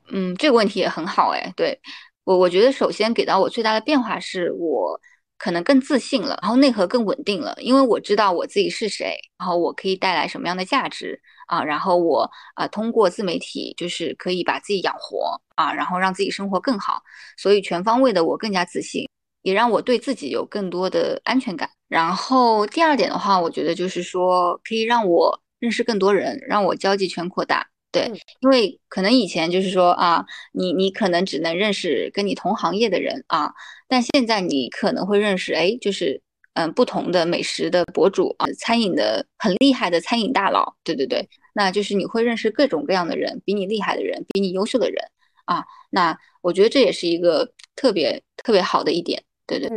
[0.09, 1.79] 嗯，这个问题也很好哎，对
[2.25, 4.99] 我，我觉得首先给到我最大的变化是我
[5.41, 11.19] 可能更自信了，然后内核更稳定了，因为我知道我自己是谁，然后我可以带来什么样的价值。
[11.47, 17.01] 啊，然后我啊，通过自媒体就是可以把自己养活啊，然后让自己生活更好，
[17.37, 19.09] 所以全方位的我更加自信，
[19.41, 21.69] 也让我对自己有更多的安全感。
[21.89, 27.67] 然后第二点的话，我觉得就是说可以让我认识更多人，让我交际圈扩大。
[27.91, 33.53] 对，因为可能以前就是说啊，你你可能只能认识跟你同行业的人啊，
[33.87, 36.21] 但现在你可能会认识，哎，就是。
[36.53, 45.01] 嗯，不同的美食的博主啊，餐饮的很厉害的餐饮大佬，对对对，那就是你会认识各种各样的人，比你厉害的人，比你优秀的人
[45.45, 49.69] 啊，那我觉得这也是一个特别特别好的一点，对对。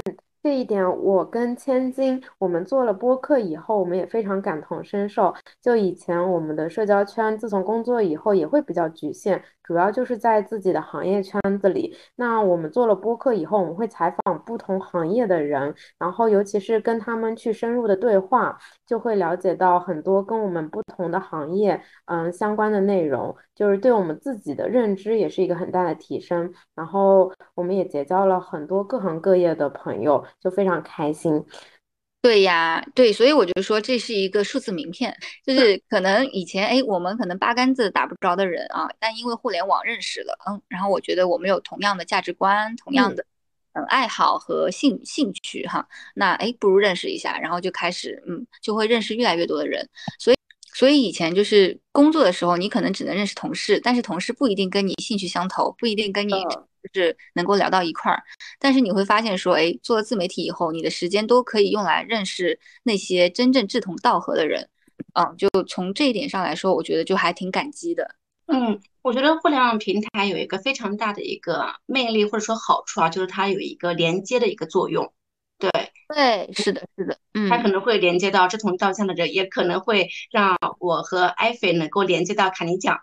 [0.44, 5.34] 这一点，我跟千金，我们做了播客以后，我们也非常感同身受。
[5.62, 11.96] 就以前我们的社交圈，自从工作以后也会比较局限，主要就是在自己的行业圈子里。
[12.16, 26.52] 那我们做了播客以后，我们会采访不同行业的人，然后尤其是跟他们去深入的对话，就会了解到很多跟我们不同的行业，嗯，相关的内容，就是对我们自己的认知也是一个很大的提升。
[26.74, 30.24] 然后我们也结交了很多各行各业的朋友。
[30.40, 31.42] 就非常开心，
[32.20, 43.24] 对呀，对，所以我就说这是一个数字名片，就是可能以前哎，我们可能八竿子打不着的人啊，但因为互联网认识了，嗯，然后我觉得我们有同样的价值观，同样的
[43.72, 49.88] 嗯爱好和兴兴趣哈，那哎，不如认识一下，然后就开始嗯，就会认识越来越多的人，
[50.18, 50.36] 所以。
[50.74, 58.22] 所以以前就是工作的时候，你可能只能认识同事，但是同事不一定跟你兴趣相投，不一定跟你就是能够聊到一块儿。
[58.58, 64.68] 但是你会发现说，哎，做了自媒体以后，你的时间都可以用来认识那些真正志同道合的人。
[65.14, 68.16] 嗯，就从这一点上来说，我觉得就还挺感激的。
[68.46, 75.12] 嗯，我觉得互联网平台有一个非常大的一个魅力或者说好处啊，就是它有一个连接的一个作用。
[75.70, 82.98] 对对，是的，是的，嗯，它可能会连接到志同道相的人，也可能会让我和艾菲能够连接到卡尼奖。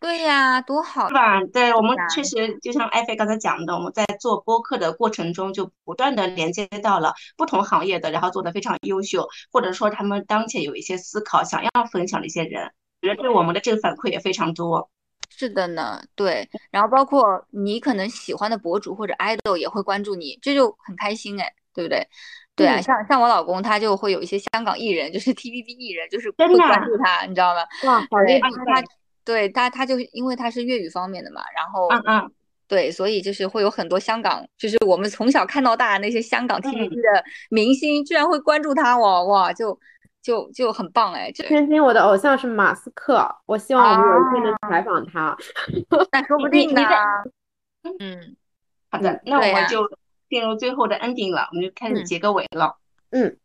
[0.00, 1.40] 对呀，多好，是吧？
[1.52, 14.90] 对我们确实就像艾菲刚才讲的，我们在做播客的过程中，就不断的连接到了不同行业的，然后做的非常优秀，或者说他们当前有一些思考想要分享的一些人，觉得对我们的这个反馈也非常多。
[15.30, 21.50] 是的呢，对，然后包括你可能喜欢的博主或者 idol 也会关注你，这就很开心哎。
[21.74, 22.06] 对不对？
[22.54, 27.62] 对啊，像像我老公他就会有一些香港艺人，就是 TVB 艺人，就是会关注他，你知道吗？
[27.84, 28.50] 哇，好厉害！
[28.66, 28.82] 他
[29.24, 32.32] 对他他就因为他是粤语方面的嘛，然后嗯嗯，
[32.68, 39.78] 对，所以就是会有很多香港，就是我们从小看到大那些香港 TVB 的明星，居然会关注他，哇哇，就
[40.20, 41.32] 就就很棒哎！
[41.32, 45.34] 天津我的偶像是马斯克，我希望我们有一天能采访他，
[46.12, 46.82] 那说不定呢。
[47.98, 48.36] 嗯，
[48.90, 49.88] 好的，那我们就。
[50.32, 52.78] 进入最后的 ending 了，我们就开始结个尾了。
[53.10, 53.36] 嗯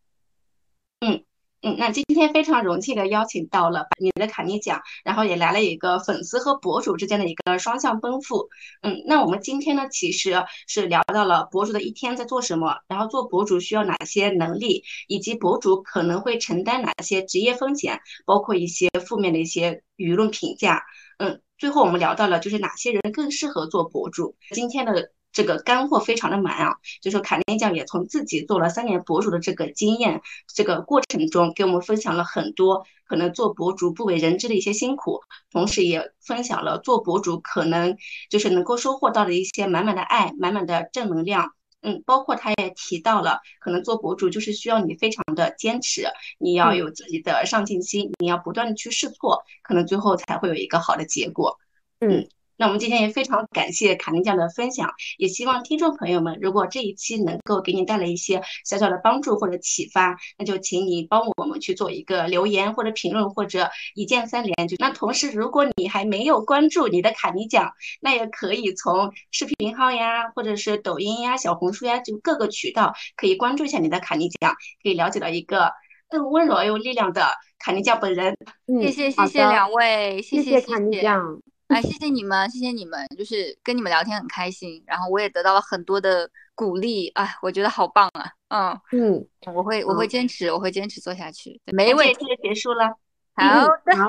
[1.01, 1.21] 嗯
[1.61, 8.47] 嗯，那今天非常荣幸的邀请到了你的卡尼奖，然后也来了一个粉丝和博主之间的一个双向奔赴。
[8.83, 20.81] 嗯，那我们今天呢，其实是聊到了博主的一天在做什么，然后做博主需要哪些能力，以及博主可能会承担哪些职业风险，包括一些负面的一些舆论评价。
[21.17, 24.37] 嗯，最后我们聊到了就是哪些人更适合做博主。
[24.51, 25.11] 今天的。
[25.31, 30.21] 这个干货非常的满啊，就说卡尼酱也从自己做了三年博主的这个经验，
[30.53, 35.21] 这个过程中给我们分享了很多可能做博主不为人知的一些辛苦，
[35.51, 37.95] 同时也分享了做博主可能
[38.29, 41.51] 就是能够收获到的一些满满的爱、满满的正能量。
[41.81, 46.07] 嗯，包括他也提到了，可能做博主就是需要你非常的坚持，
[46.39, 51.59] 你要有自己的上进心，你要不断的去试错，可能最后才会有一个好的结果。
[51.99, 52.27] 嗯。
[52.57, 64.67] 那我们今天也非常感谢卡尼酱的分享，也希望听众朋友们，如果这一期能够给你带来一些小小的帮助或者启发，那就请你帮我们去做一个留言或者评论或者一键三连。
[64.67, 74.51] 就那同时，如果你还没有关注你的卡尼酱，那也可以从视频号呀，或者是抖音呀、小红书呀，就各个渠道可以关注一下你的卡尼酱，
[74.81, 75.71] 可以了解到一个
[76.09, 77.27] 更温柔而有力量的
[77.59, 78.35] 卡尼酱本人。
[78.81, 81.39] 谢谢谢谢两位，谢谢卡尼酱。
[81.67, 92.87] 哎，谢谢你们，谢谢你们，就是跟你们聊天很开心，然后我也得到了很多的鼓励，哎，我觉得好棒啊，嗯嗯，我会我会坚持，我会坚持做下去，没问题，结束了，
[93.35, 94.07] 好的，拜拜，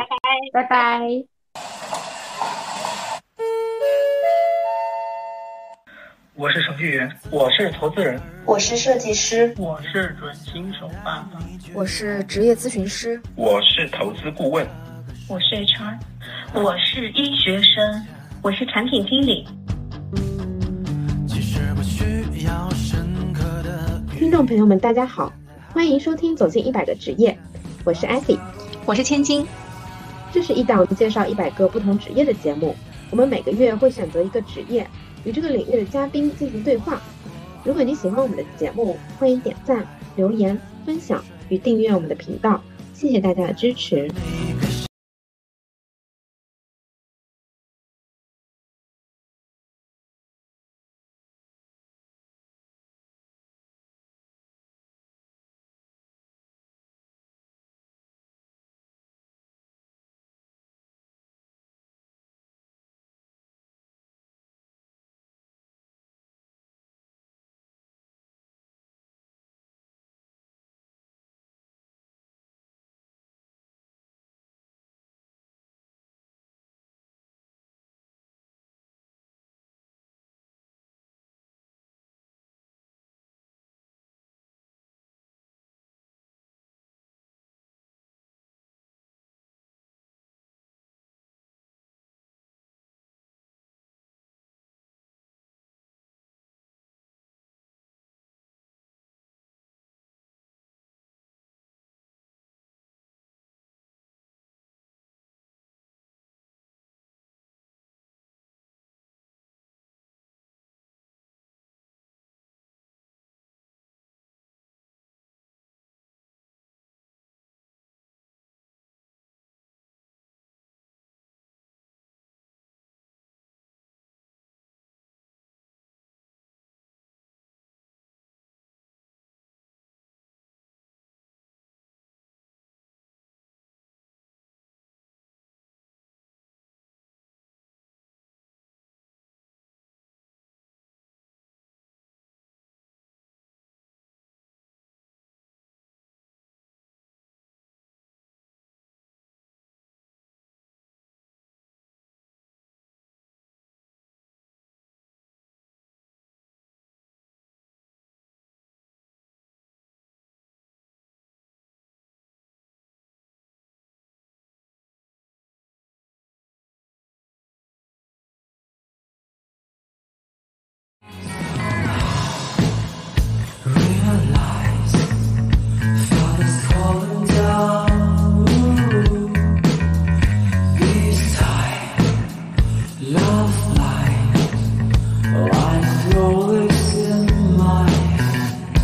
[0.52, 1.00] 拜拜。
[6.36, 11.40] 我是程序员，我是投资人，我是设计师，我是准新手爸爸，
[11.74, 14.64] 我是职业咨询师，我是投资顾问，
[15.28, 15.98] 我是 HR，
[16.54, 18.06] 我是医学生，
[18.42, 19.46] 我是产品经理。
[24.16, 25.30] 听众朋友们，大家好，
[25.72, 27.30] 欢迎收听《走进一百个职业》，
[27.84, 28.36] 我是艾菲，
[28.86, 29.46] 我是千金。
[30.32, 32.74] 这是一档介绍一百个不同职业的节目，
[33.10, 34.86] 我们每个月会选择一个职业。
[35.24, 36.98] 与这个领域的嘉宾进行对话。
[37.62, 39.86] 如果你喜欢我们的节目，欢迎点赞、
[40.16, 42.62] 留言、分享与订阅我们的频道。
[42.94, 44.10] 谢谢大家的支持。